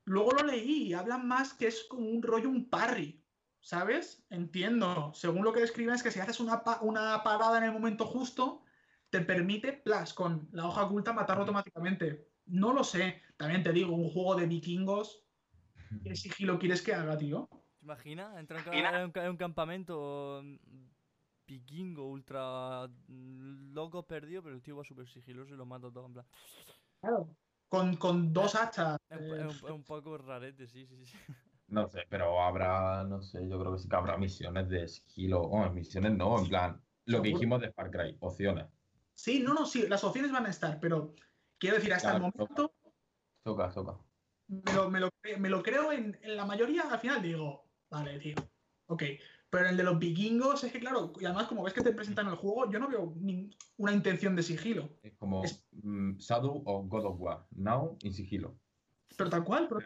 [0.05, 3.23] Luego lo leí y hablan más que es como un rollo, un parry,
[3.59, 4.25] ¿sabes?
[4.31, 5.11] Entiendo.
[5.13, 8.05] Según lo que describen es que si haces una, pa- una parada en el momento
[8.07, 8.63] justo,
[9.11, 12.27] te permite, plus, con la hoja oculta matarlo automáticamente.
[12.47, 13.21] No lo sé.
[13.37, 15.23] También te digo, un juego de vikingos,
[16.03, 17.47] ¿qué sigilo quieres que haga, tío?
[17.77, 18.35] ¿Te imaginas?
[18.39, 20.41] Entra en, un, ca- en un campamento
[21.49, 26.05] vikingo, ultra mm, loco, perdido, pero el tío va súper sigiloso y lo mata todo
[26.05, 26.25] en plan.
[27.01, 27.35] Claro.
[27.67, 28.97] Con, con dos hachas.
[29.09, 31.17] Es un, eh, es un- es un poco rarete, sí, sí, sí.
[31.67, 35.41] No sé, pero habrá, no sé, yo creo que sí que habrá misiones de sigilo.
[35.41, 38.67] Oh, misiones no, en plan, lo que dijimos de Far Cry, opciones.
[39.13, 41.13] Sí, no, no, sí, las opciones van a estar, pero
[41.59, 42.73] quiero decir, hasta el momento
[43.43, 43.99] Toca, toca.
[44.47, 47.69] me lo, me lo cre- me lo creo en, en la mayoría, al final digo,
[47.89, 48.35] vale, tío,
[48.87, 49.03] ok.
[49.49, 51.91] Pero en el de los vikingos es que, claro, y además como ves que te
[51.91, 54.97] presentan el juego, yo no veo ni- una intención de sigilo.
[55.01, 57.47] Es como Es- mm, Shadow o God of War.
[57.51, 58.55] Now en sigilo.
[59.17, 59.81] Pero tal cual, pero,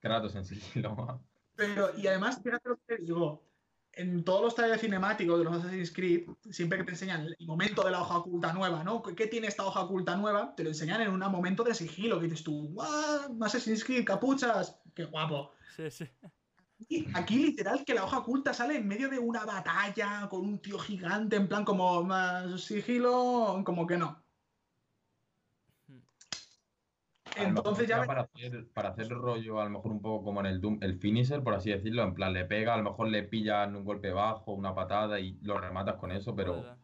[0.00, 0.96] Kratos en sigilo.
[1.54, 3.44] pero- y además, fíjate lo que te digo,
[3.94, 7.84] en todos los trailers cinemáticos de los Assassin's Creed, siempre que te enseñan el momento
[7.84, 9.02] de la hoja oculta nueva, ¿no?
[9.02, 10.54] ¿Qué, qué tiene esta hoja oculta nueva?
[10.56, 13.36] Te lo enseñan en un momento de sigilo, que dices tú, ¡guau!
[13.42, 15.50] Assassin's Creed, capuchas, qué guapo.
[15.76, 16.06] Sí, sí.
[17.14, 20.78] Aquí literal que la hoja oculta sale en medio de una batalla con un tío
[20.78, 24.22] gigante, en plan como más sigilo, como que no.
[27.36, 30.60] Entonces ya para hacer, para hacer rollo, a lo mejor un poco como en el
[30.60, 33.74] Doom, el finisher, por así decirlo, en plan le pega, a lo mejor le pillan
[33.76, 36.76] un golpe bajo, una patada y lo rematas con eso, pero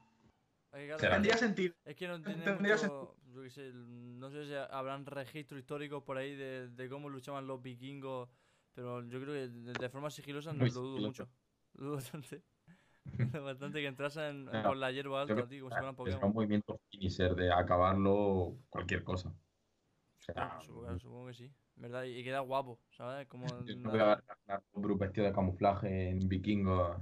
[0.99, 1.75] tendría sentido.
[1.85, 3.17] Es que no tiene mucho...
[3.27, 7.63] yo sé, no sé si habrán registros históricos por ahí de, de cómo luchaban los
[7.63, 8.29] vikingos,
[8.75, 11.25] pero yo creo que de, de forma sigilosa no Muy lo dudo sigiloso.
[11.25, 11.29] mucho.
[11.75, 12.43] Lo dudo bastante.
[13.45, 16.35] bastante que entrasen Claro, por la hierba alta, tío, como si fueran será un Pokémon.
[16.35, 19.29] movimiento finisher de acabarlo cualquier cosa.
[19.29, 21.51] O sea, Claro, supongo, claro, supongo que sí.
[21.77, 22.05] ¿Verdad?
[22.05, 23.27] Y, queda guapo, ¿sabes?
[23.29, 24.05] Como yo no veo
[24.49, 26.97] a Lodbrok vestido de camuflaje en vikingo.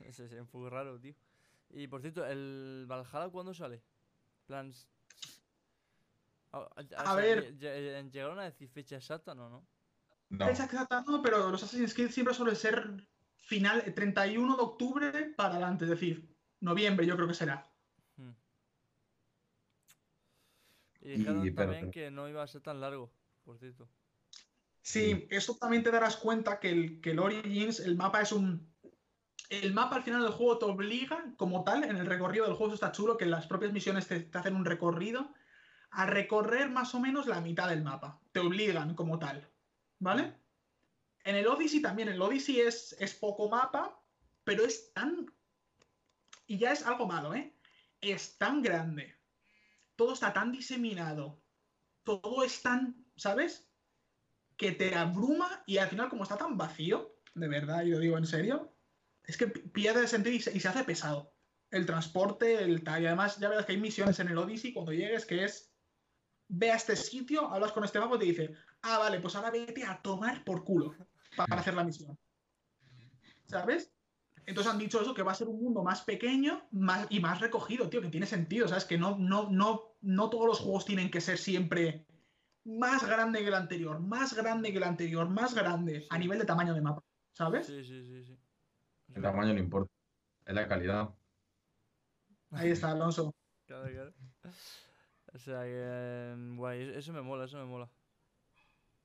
[0.00, 1.14] Ese es un poco raro, tío.
[1.70, 3.82] Y por cierto, ¿el Valhalla cuándo sale?
[4.46, 4.68] plan.
[4.70, 4.86] s-
[6.52, 6.66] A,
[7.04, 7.54] A ver.
[7.58, 9.34] lle- lle- ¿Llegaron a decir fecha exacta?
[9.34, 9.66] No, no.
[10.30, 13.06] No, exacta no, pero los Assassin's Creed siempre suelen ser
[13.36, 17.70] final 31 de octubre para adelante, es decir, noviembre yo creo que será.
[18.16, 18.32] Hmm.
[21.00, 23.10] Y Y- dijeron pero- también que no iba a ser tan largo,
[23.44, 23.88] por cierto.
[24.82, 28.68] Sí, esto también te darás cuenta que el, que el Origins, el mapa es un...
[29.50, 32.74] El mapa al final del juego te obliga, como tal, en el recorrido del juego,
[32.74, 35.32] eso está chulo, que en las propias misiones te, te hacen un recorrido,
[35.90, 38.20] a recorrer más o menos la mitad del mapa.
[38.32, 39.48] Te obligan como tal,
[39.98, 40.34] ¿vale?
[41.24, 44.02] En el Odyssey también, el Odyssey es, es poco mapa,
[44.44, 45.26] pero es tan...
[46.46, 47.54] Y ya es algo malo, ¿eh?
[48.00, 49.14] Es tan grande.
[49.96, 51.42] Todo está tan diseminado.
[52.04, 53.68] Todo es tan, ¿sabes?
[54.58, 58.18] que te abruma y al final como está tan vacío, de verdad, y lo digo
[58.18, 58.76] en serio,
[59.22, 61.32] es que pi- pierde sentido y se, y se hace pesado.
[61.70, 64.92] El transporte, el tal, y además ya verás que hay misiones en el Odyssey cuando
[64.92, 65.67] llegues que es,
[66.48, 69.50] ve a este sitio, hablas con este mago y te dice, ah, vale, pues ahora
[69.50, 70.94] vete a tomar por culo
[71.36, 72.18] para hacer la misión.
[73.46, 73.92] ¿Sabes?
[74.46, 77.40] Entonces han dicho eso, que va a ser un mundo más pequeño más, y más
[77.40, 78.86] recogido, tío, que tiene sentido, ¿sabes?
[78.86, 82.06] Que no, no, no, no todos los juegos tienen que ser siempre
[82.64, 86.46] más grande que el anterior, más grande que el anterior, más grande a nivel de
[86.46, 87.66] tamaño de mapa, ¿sabes?
[87.66, 88.38] Sí, sí, sí, sí.
[89.14, 89.90] El tamaño no importa.
[90.46, 91.10] Es la calidad.
[92.50, 93.34] Ahí está, Alonso.
[93.66, 94.12] Claro, claro.
[95.34, 95.72] O sea que.
[95.74, 97.90] eh, Guay, eso- eso me mola, eso me mola.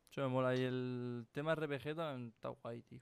[0.09, 0.55] Eso me mola.
[0.55, 3.01] Y el tema RPG también está guay, tío.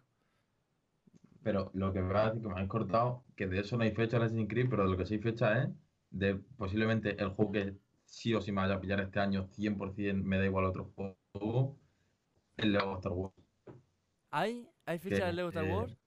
[1.43, 3.83] Pero lo que me va a decir que me habéis cortado, que de eso no
[3.83, 5.69] hay fecha en Assassin's Creed, pero de lo que sí hay fecha es
[6.11, 10.23] de posiblemente el juego que sí o sí me vaya a pillar este año 100%,
[10.23, 11.79] me da igual otro juego,
[12.57, 13.35] el Lego Star Wars.
[14.31, 15.97] ¿Hay, ¿hay fecha Que, de Lego Star eh, Wars?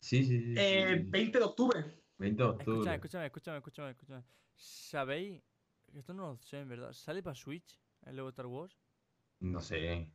[0.00, 0.54] Sí, sí, sí.
[0.56, 1.10] Eh, sí.
[1.10, 1.84] 20 de octubre.
[2.18, 2.90] 20 de octubre.
[2.90, 4.24] Escúchame, escúchame, escúchame, escúchame, escúchame.
[4.56, 5.42] ¿Sabéis?
[5.94, 6.92] Esto no lo sé, en verdad.
[6.92, 8.80] ¿Sale para Switch el Lego Star Wars?
[9.40, 10.12] No sé,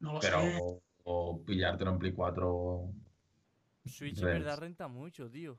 [0.00, 0.60] No lo pero sé.
[0.62, 2.92] o, o pillártelo en Play 4.
[3.84, 5.58] Switch en verdad renta mucho, tío.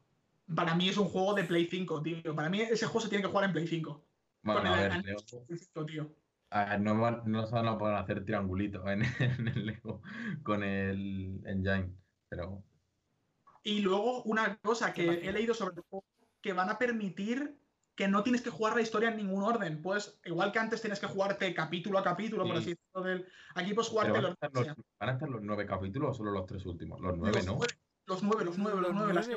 [0.55, 2.35] Para mí es un juego de Play 5, tío.
[2.35, 4.05] Para mí ese juego se tiene que jugar en Play 5.
[4.41, 4.91] Bueno, Con a ver,
[5.47, 6.15] 5, tío.
[6.51, 10.01] a ver, no, van- no se van a poder hacer triangulitos en, en el Lego
[10.43, 11.95] con el engine,
[12.27, 12.65] pero
[13.63, 16.05] Y luego una cosa que he leído sobre el juego,
[16.41, 17.58] que van a permitir
[17.99, 19.81] que no tienes que jugar la historia en ningún orden.
[19.81, 22.59] Pues igual que antes tienes que jugarte capítulo a capítulo, por Sí.
[22.61, 23.27] así decirlo, del...
[23.55, 26.13] aquí puedes jugarte van a, los, estar los, van a estar los nueve capítulos o
[26.13, 27.01] solo los tres últimos.
[27.01, 27.57] Los nueve, los ¿no?
[27.57, 27.73] nueve,
[28.07, 29.29] los nueve, los nueve, los nueve, las-?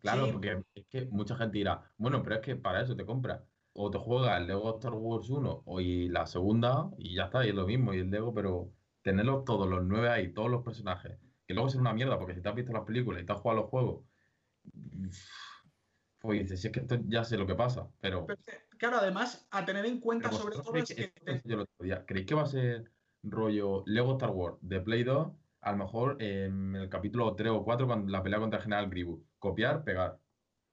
[0.00, 0.32] Claro, Sí.
[0.32, 3.40] porque es que mucha gente dirá, bueno, pero es que para eso te compras.
[3.72, 7.46] O te juegas el Lego Star Wars 1 o y la segunda y ya está,
[7.46, 10.64] y es lo mismo, y el Lego, pero tenerlos todos, los nueve ahí, todos los
[10.64, 13.32] personajes, que luego será una mierda, porque si te has visto las películas y te
[13.32, 14.04] has jugado los juegos,
[16.24, 18.24] pues dices, si es que esto ya sé lo que pasa, pero...
[18.24, 18.40] Pero,
[18.78, 21.12] claro, además, a tener en cuenta sobre todo es creéis
[21.42, 22.90] que yo día, ¿creéis que va a ser
[23.22, 25.28] rollo Lego Star Wars de Play 2?
[25.60, 28.88] A lo mejor en el capítulo 3 o 4, cuando la pelea contra el General
[28.88, 29.20] Grievous.
[29.38, 30.18] Copiar, pegar.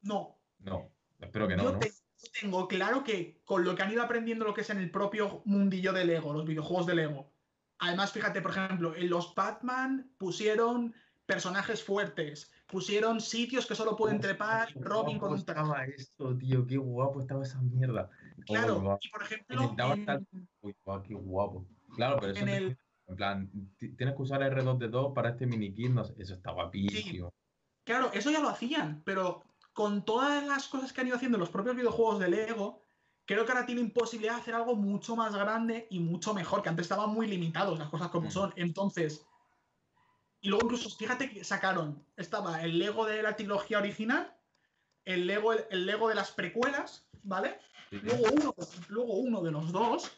[0.04, 0.90] no, No,
[1.20, 1.80] espero que no, yo ¿no?
[1.80, 1.92] te-
[2.40, 5.42] tengo claro que con lo que han ido aprendiendo lo que es en el propio
[5.44, 7.34] mundillo de Lego, los videojuegos de Lego.
[7.80, 10.94] Además, fíjate, por ejemplo, en los Batman pusieron
[11.26, 17.20] personajes fuertes, pusieron sitios que solo pueden trepar, Robin con estaba esto, tío, qué guapo
[17.20, 18.10] estaba esa mierda.
[18.46, 20.26] Claro, Oh, y por ejemplo, en- Tal-
[20.62, 20.76] Uy,
[21.08, 21.66] qué guapo.
[21.96, 25.74] Claro, pero eso En el- en plan, ti- tienes que usar R2D2 para este mini
[25.74, 27.34] kit, no sé, eso está guapísimo.
[27.84, 29.44] Claro, eso ya lo hacían, pero
[29.74, 32.82] con todas las cosas que han ido haciendo los propios videojuegos de Lego,
[33.26, 36.70] creo que ahora tienen posibilidad de hacer algo mucho más grande y mucho mejor, que
[36.70, 38.32] antes estaban muy limitados las cosas como Mm.
[38.32, 38.54] son.
[38.56, 39.26] Entonces,
[40.42, 44.36] y luego incluso, fíjate que sacaron, estaba el Lego de la trilogía original,
[45.06, 47.60] el Lego, el Lego de las precuelas, ¿vale?
[47.92, 48.00] Sí.
[48.02, 48.56] Luego uno,
[48.90, 50.12] luego uno de los dos.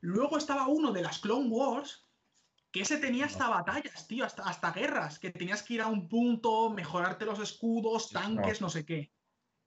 [0.00, 2.04] Luego estaba uno de las Clone Wars,
[2.70, 6.08] que ese tenía hasta batallas, tío, hasta, hasta guerras, que tenías que ir a un
[6.08, 9.12] punto, mejorarte los escudos, tanques, no sé qué.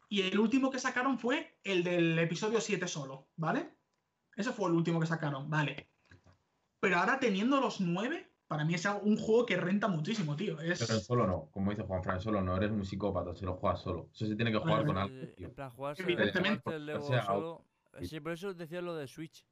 [0.08, 3.76] Y el último que sacaron fue el del episodio 7 solo, ¿vale?
[4.36, 5.90] Ese fue el último que sacaron, vale.
[6.80, 10.60] Pero ahora teniendo los nueve, para mí es un juego que renta muchísimo, tío.
[10.60, 10.86] Es...
[10.86, 13.80] Pero solo no, como dice Juan Fran, solo no, eres un psicópata si lo juegas
[13.82, 14.10] solo.
[14.14, 15.48] Eso se tiene que jugar con Bueno, Eh, tío.
[15.48, 16.60] En plan, jugarse, Evidentemente.
[16.64, 17.66] jugarte el Lego O sea, solo.
[18.00, 18.08] sí.
[18.08, 19.46] Sí, por eso decía lo de Switch.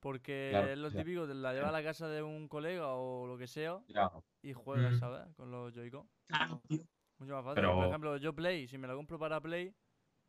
[0.00, 3.26] Porque Claro, es lo típico, de la llevas a la casa de un colega o
[3.26, 4.10] lo que sea Ya,
[4.42, 4.98] y juegas, Mm.
[4.98, 5.34] ¿sabes?
[5.36, 6.08] Con los Joy-Con.
[6.26, 6.82] Claro, tío.
[7.18, 7.54] Mucho más fácil.
[7.56, 9.74] Pero- Por ejemplo, yo Play, si me la compro para Play,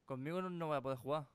[0.06, 1.28] conmigo no, no voy a poder jugar.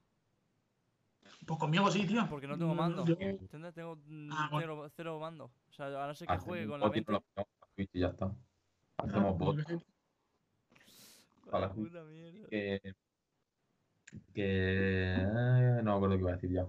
[1.47, 2.27] Pues conmigo sí, tío.
[2.29, 3.05] Porque no tengo mando.
[3.05, 3.17] Yo-.
[3.17, 4.75] Tengo mm, Ah, bueno.
[4.75, 5.45] cero, cero mando.
[5.69, 7.13] O sea, a no ser que hacemos juegue con la bot y mente.
[7.13, 8.35] nos lo pegamos a Twitch y ya está.
[8.99, 9.57] Hacemos bot.
[9.57, 9.81] Vaya
[11.47, 11.73] Ojalá.
[11.73, 12.49] puta mierda.
[12.49, 12.95] que,
[14.35, 16.67] que eh, no me acuerdo qué iba a decir ya.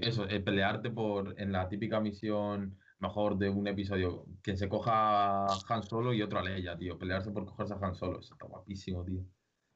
[0.00, 5.44] Eso, eh, pelearte por en la típica misión mejor de un episodio, que se coja
[5.46, 6.98] a Han Solo y otro a Leia, tío.
[6.98, 9.22] Pelearse por cogerse a Han Solo, eso está guapísimo, tío.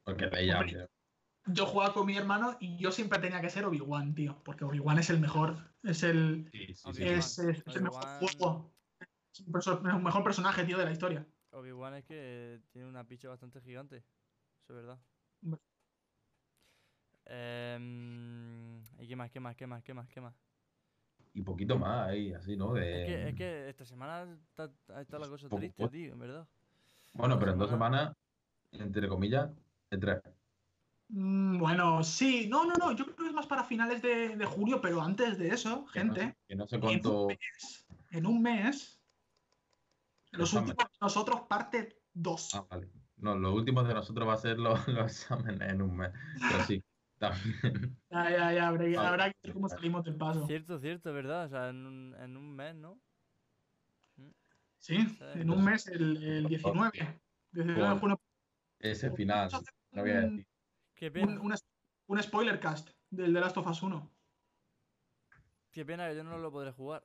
[0.03, 0.87] Porque Leia, Hombre, tío,
[1.47, 4.41] Yo jugaba con mi hermano y yo siempre tenía que ser Obi-Wan, tío.
[4.43, 5.57] Porque Obi-Wan es el mejor.
[5.83, 7.17] Es el, sí, sí, sí, Obi-Wan.
[7.17, 8.71] es, es- es el mejor juego.
[9.33, 11.25] Es el mejor personaje, tío, de la historia.
[11.51, 13.97] Obi-Wan es que tiene una picha bastante gigante.
[13.97, 14.99] Eso es verdad.
[17.25, 20.35] Em, ¿Y qué más, qué más, qué más, qué más, qué más?
[21.33, 22.73] Y poquito más ahí, así, ¿no?
[22.73, 23.01] De...
[23.03, 24.69] Es que, es que esta semana está,
[25.01, 26.47] está la cosa triste, tío, en verdad.
[27.13, 28.13] Bueno, esta pero en dos semana-
[28.71, 29.49] semanas, entre comillas,
[29.91, 30.21] en tres.
[31.13, 32.47] Mm, Bueno, sí.
[32.49, 32.91] No, no, no.
[32.93, 36.03] Yo creo que es más para finales de, de julio, pero antes de eso, Que
[36.03, 37.21] no sé- gente, Que no sé en cuánto.
[37.23, 39.01] un mes, en un mes,
[40.31, 40.69] los Examen.
[40.69, 42.55] últimos de nosotros, parte 2.
[42.55, 42.89] Ah, vale.
[43.17, 46.11] No, lo último de nosotros va a ser los, los exámenes en un mes.
[46.49, 46.83] Pero sí,
[47.19, 47.97] también.
[48.09, 48.67] Ya, ya, ya.
[48.69, 48.97] Habrá, Vale.
[48.97, 50.47] habrá que ver cómo salimos del paso.
[50.47, 51.45] Cierto, cierto, es verdad.
[51.45, 52.99] O sea, en un, en un mes, ¿no?
[54.79, 54.95] Sí,
[55.35, 56.91] en un mes, el, el 19.
[57.51, 58.21] 19 de Con- junio.
[58.79, 59.51] Ese final,
[59.91, 60.47] no voy a un- decir.
[61.01, 61.55] Qué un, pena, un,
[62.09, 64.11] un spoiler cast del The Last of Us 1.
[65.71, 67.03] qué pena que yo no lo podré jugar.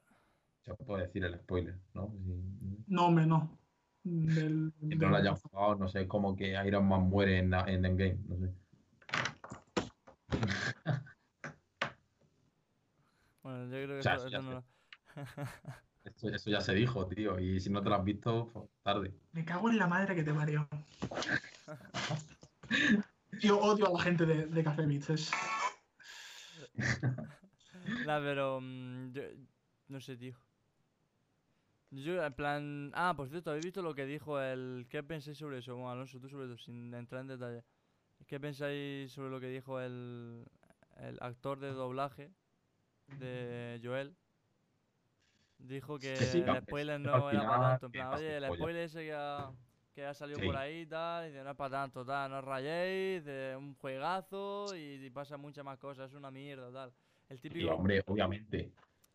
[0.66, 2.12] Ya puedo decir el spoiler, ¿no?
[2.22, 3.58] Si, No, hombre, no.
[4.04, 7.54] Del, si del- no lo hayan jugado, no sé, como que Iron Man muere en,
[7.54, 8.52] en Endgame, no sé.
[13.42, 14.62] Bueno, yo creo que O sea, esto, sí, ya no
[16.04, 17.40] Eso, eso ya se dijo, tío.
[17.40, 19.14] Y si no te lo has visto, pues, tarde.
[19.32, 20.68] Me cago en la madre que te parió.
[23.40, 25.10] Yo odio a la gente de, de Café Beats.
[25.10, 25.30] Es...
[28.06, 28.60] Nah, pero.
[28.60, 29.22] mm, yo,
[29.88, 30.34] no sé, tío.
[31.90, 32.92] Yo, en plan.
[32.94, 34.86] Ah, por cierto, ¿habéis visto lo que dijo el.
[34.90, 35.74] ¿Qué pensáis sobre eso?
[35.74, 37.64] Bueno, Alonso, tú sobre todo, sin entrar en detalle.
[38.26, 40.44] ¿Qué pensáis sobre lo que dijo el.
[40.96, 42.32] El actor de doblaje
[43.06, 44.16] de Joel?
[45.58, 47.86] Dijo que sí, el spoiler final- no era para tanto.
[47.86, 48.56] En plan, oye, el polla".
[48.56, 49.52] spoiler ese que ha,
[49.96, 50.46] que ha salido Sí.
[50.46, 53.56] por ahí y tal, y dice, no es para tanto, tal, no os rayéis, de
[53.56, 56.94] un juegazo y, y pasa muchas más cosas, es una mierda, tal.
[57.28, 57.70] El Y típico.
[57.70, 58.74] hombre, obviamente,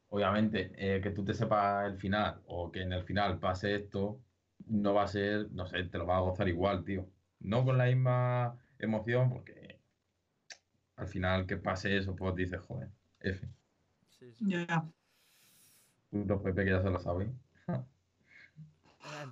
[0.09, 4.23] obviamente, eh, que tú te sepas el final o que en el final pase esto,
[4.67, 7.11] no va a ser, no sé, te lo vas a gozar igual, tío.
[7.39, 9.82] No con la misma emoción, porque
[10.95, 13.45] al final que pase eso, pues dices, joder, F.
[14.09, 14.45] Sí, sí.
[14.49, 14.91] Ya.
[16.11, 17.41] Los Pepe que ya se lo saben.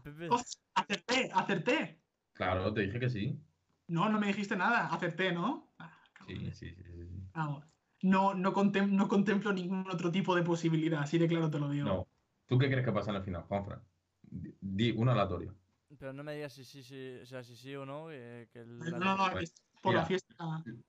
[0.03, 0.37] Pepe,
[0.79, 1.99] acerté, acerté.
[2.33, 3.39] Claro, te dije que sí.
[3.87, 4.87] No, no me dijiste nada.
[4.87, 5.71] Acerté, ¿no?
[5.79, 5.95] Ah,
[6.27, 7.23] Sí, sí, sí, sí.
[7.33, 7.65] Vamos.
[8.01, 11.69] No, no, contem- no contemplo ningún otro tipo de posibilidad, así de claro te lo
[11.69, 11.87] digo.
[11.87, 12.07] No.
[12.47, 13.81] ¿Tú qué crees que pasa en el final, Juanfran?
[14.21, 15.55] Di, di uno aleatorio.
[15.97, 18.77] pero no me digas si sí, si, o sea, si sí o no, que, el-
[18.77, 20.35] No, la- no, no, aquí es por la fiesta.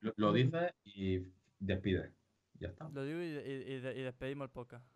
[0.01, 1.20] Lo, lo dices y
[1.59, 2.12] despides.
[2.59, 2.88] Ya está.
[2.91, 4.86] Lo digo y, y- y de- y despedimos el podcast.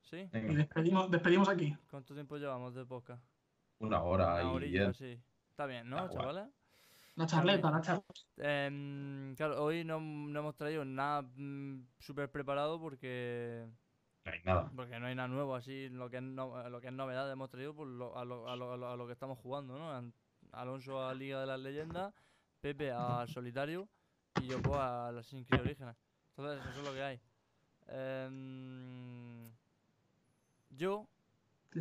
[0.00, 0.28] ¿Sí?
[0.32, 1.76] Y despedimos, despedimos aquí.
[1.90, 3.22] ¿Cuánto tiempo llevamos de podcast?
[3.80, 4.96] Una hora Una y horilla, diez.
[4.96, 5.20] sí.
[5.50, 6.16] Está bien, ¿no, Ah, guay.
[6.16, 6.48] chavales?
[7.16, 8.14] La charleta, la charleta.
[8.36, 13.66] Em, claro, hoy no, no hemos traído nada mm, súper preparado porque
[14.24, 14.70] No hay nada.
[14.74, 17.50] porque no hay nada nuevo así lo que es, no- lo que es novedad hemos
[17.50, 20.12] traído por lo- a, lo, a, lo, a lo- a lo que estamos jugando ¿no?
[20.52, 22.14] Alonso a Liga de las Leyendas
[22.60, 23.88] Pepe a Solitario
[24.40, 25.96] y yo pues a Assassin's Creed Orígenes
[26.36, 27.20] entonces eso es lo que hay
[27.88, 29.50] Em,
[30.70, 31.06] yo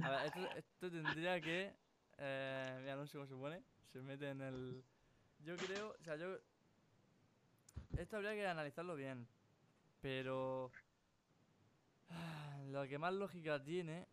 [0.04, 1.74] a ver, esto, esto tendría que
[2.20, 4.84] eh, mira Alonso cómo se pone se mete en el
[5.40, 6.38] yo creo o sea yo
[7.98, 9.28] esto habría que analizarlo bien
[10.02, 10.72] pero
[12.10, 14.08] ah, lo que más lógica tiene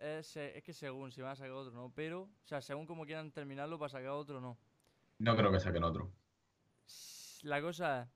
[0.00, 2.86] es, eh, es que según si van a sacar otro no, pero, o sea, según
[2.86, 4.56] como quieran terminarlo para sacar otro no.
[5.18, 6.10] No creo que saquen otro.
[7.42, 8.08] La cosa es,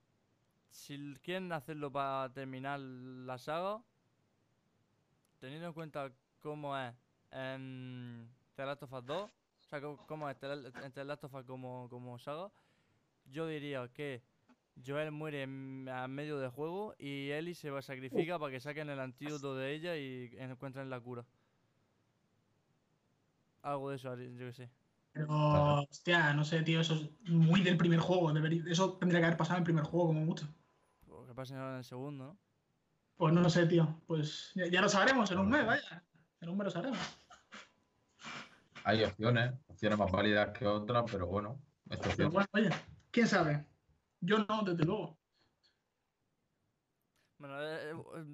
[0.70, 3.82] si quieren hacerlo para terminar la saga,
[5.38, 6.10] teniendo en cuenta
[6.40, 6.94] cómo es
[7.30, 9.30] en The Last of Us 2, o
[9.68, 12.50] sea, cómo, cómo es The La- en The Last of Us como, como saga,
[13.26, 14.22] yo diría que
[14.84, 19.00] Joel muere a medio del juego y Ellie se va sacrifica para que saquen el
[19.00, 21.24] antídoto de ella y encuentren la cura.
[23.62, 24.70] Algo de eso, yo que sé.
[25.12, 25.28] Pero,
[25.82, 28.32] hostia, no sé, tío, eso es muy del primer juego.
[28.32, 30.46] debería- eso tendría que haber pasado en el primer juego, como mucho.
[31.06, 32.38] Pues que pase ahora en el segundo, ¿no?
[33.16, 34.00] Pues no lo sé, tío.
[34.08, 36.02] Pues ya, ya lo sabremos en un mes, vaya.
[36.40, 36.98] En un mes lo sabremos.
[38.84, 41.58] Hay opciones, opciones más válidas que otras, pero bueno,
[41.88, 42.32] es Pero opción.
[42.32, 42.70] bueno, oye,
[43.10, 43.64] quién sabe.
[44.20, 45.18] Yo no, desde luego.
[47.38, 48.24] Bueno, eh, eh,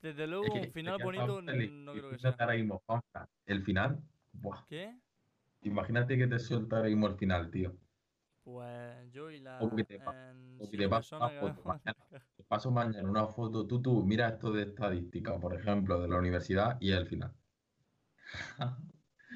[0.00, 2.36] desde Es luego, que- un final es que bonito no creo que sea.
[2.38, 4.02] ahora mismo, Juanfran, El final,
[4.32, 4.98] buah, ¿Qué?
[5.62, 7.76] imagínate que te suelta ahora mismo el final, tío.
[8.44, 9.58] Pues yo y la.
[9.62, 11.96] O que te pa- en o que te paso una foto mañana.
[12.34, 16.16] Te paso mañana una foto, tú, tú, mira esto de estadística, por ejemplo, de la
[16.16, 17.34] universidad y el final.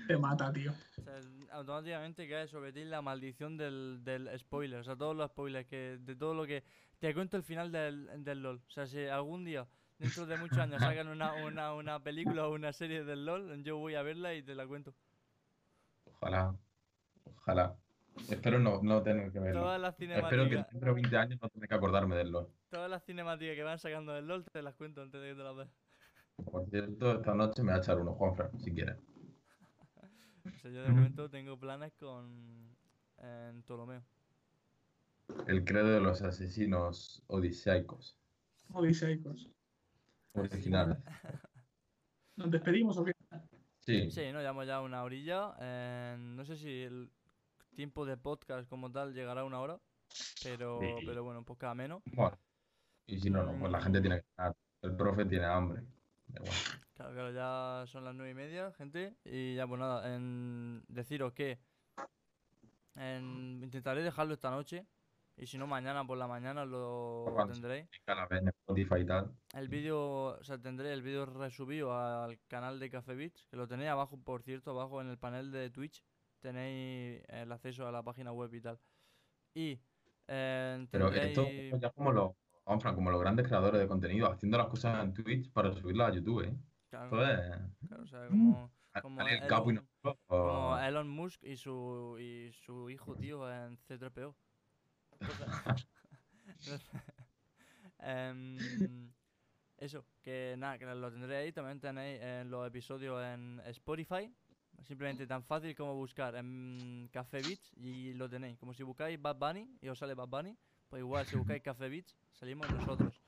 [0.07, 0.73] Te mata, tío.
[0.99, 1.21] O sea,
[1.53, 4.81] automáticamente cae sobre ti la maldición del, del spoiler.
[4.81, 5.99] O sea, todos los spoilers que.
[6.01, 6.65] De todo lo que.
[6.99, 8.63] Te cuento el final del, del LOL.
[8.67, 9.67] O sea, si algún día,
[9.99, 13.77] dentro de muchos años, sacan una, una, una película o una serie del LOL, yo
[13.79, 14.95] voy a verla y te la cuento.
[16.05, 16.55] Ojalá,
[17.25, 17.77] ojalá.
[18.29, 19.63] Espero no, no tener que verlo.
[19.63, 20.71] Todas las Espero que cinemáticas.
[20.71, 22.49] dentro de 20 años no tenga que acordarme del LOL.
[22.71, 25.43] Todas las cinemáticas que van sacando del LOL te las cuento antes de que te
[25.43, 25.71] las veas.
[26.45, 28.97] Por cierto, esta noche me va a echar uno, Juanfran, si quieres.
[30.47, 32.77] O sea, yo de momento tengo planes con.
[33.19, 34.03] En Ptolomeo.
[35.47, 38.17] El credo de los asesinos odiseicos.
[38.73, 39.49] Odiseicos.
[40.33, 40.99] Originales.
[42.37, 43.13] ¿Nos despedimos o qué?
[43.81, 45.55] Sí, Sí, nos llevamos ya una orilla.
[45.61, 47.11] eh, no sé si el
[47.75, 49.79] tiempo de podcast como tal llegará a una hora.
[50.43, 51.07] Pero, Sí.
[51.07, 52.03] pero bueno, pues cada menos.
[52.13, 52.37] bueno.
[53.07, 54.53] Y si no, no, pues la gente tiene que.
[54.83, 55.83] El profe tiene hambre.
[56.27, 56.57] Da igual.
[57.03, 59.17] Claro, claro, ya son las nueve y media, gente.
[59.25, 61.59] Y ya, pues nada, en deciros que
[62.95, 64.87] en- intentaré dejarlo esta noche.
[65.37, 67.89] Y si no, mañana por la mañana lo Cuando tendréis.
[68.07, 69.33] A la vez en Spotify y tal.
[69.55, 69.99] El vídeo,
[70.39, 74.17] o sea, tendré el vídeo resubido al canal de Café Beats, que lo tenéis abajo,
[74.23, 76.05] por cierto, abajo en el panel de Twitch.
[76.39, 78.79] Tenéis el acceso a la página web y tal.
[79.55, 79.81] Y
[80.29, 81.47] eh, Pero esto
[81.81, 82.33] ya como los,
[82.65, 86.45] como los grandes creadores de contenido, haciendo las cosas en Twitch para subirlas a YouTube,
[86.45, 86.55] ¿eh?
[86.99, 87.89] Claro, Esto es...
[87.89, 89.23] claro, o sea, como, Elon- como
[91.05, 94.35] Musk y su, y su hijo, tío, en C3PO.
[96.61, 96.91] Entonces-
[98.05, 98.59] Em,
[99.79, 101.53] eso, que nada, que lo tendré ahí.
[101.53, 104.33] También tenéis en los episodios en Spotify.
[104.83, 108.59] Simplemente tan fácil como buscar en Café Beats y lo tenéis.
[108.59, 110.57] Como si buscáis Bad Bunny y os sale Bad Bunny,
[110.89, 113.21] pues igual si buscáis Café Beats, salimos nosotros.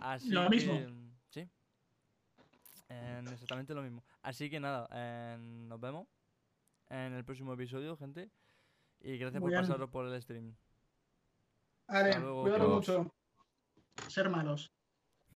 [0.00, 0.74] Así Lo mismo.
[0.74, 1.11] que, sí.
[3.00, 4.02] En exactamente lo mismo.
[4.22, 4.88] Así que nada,
[5.34, 6.06] en- nos vemos
[6.88, 8.30] en el próximo episodio, gente.
[9.00, 9.62] Y gracias Muy por bien.
[9.62, 10.54] pasaros por el stream.
[12.42, 13.04] Cuídalo chao.
[13.04, 13.14] mucho.
[14.08, 14.72] Ser malos.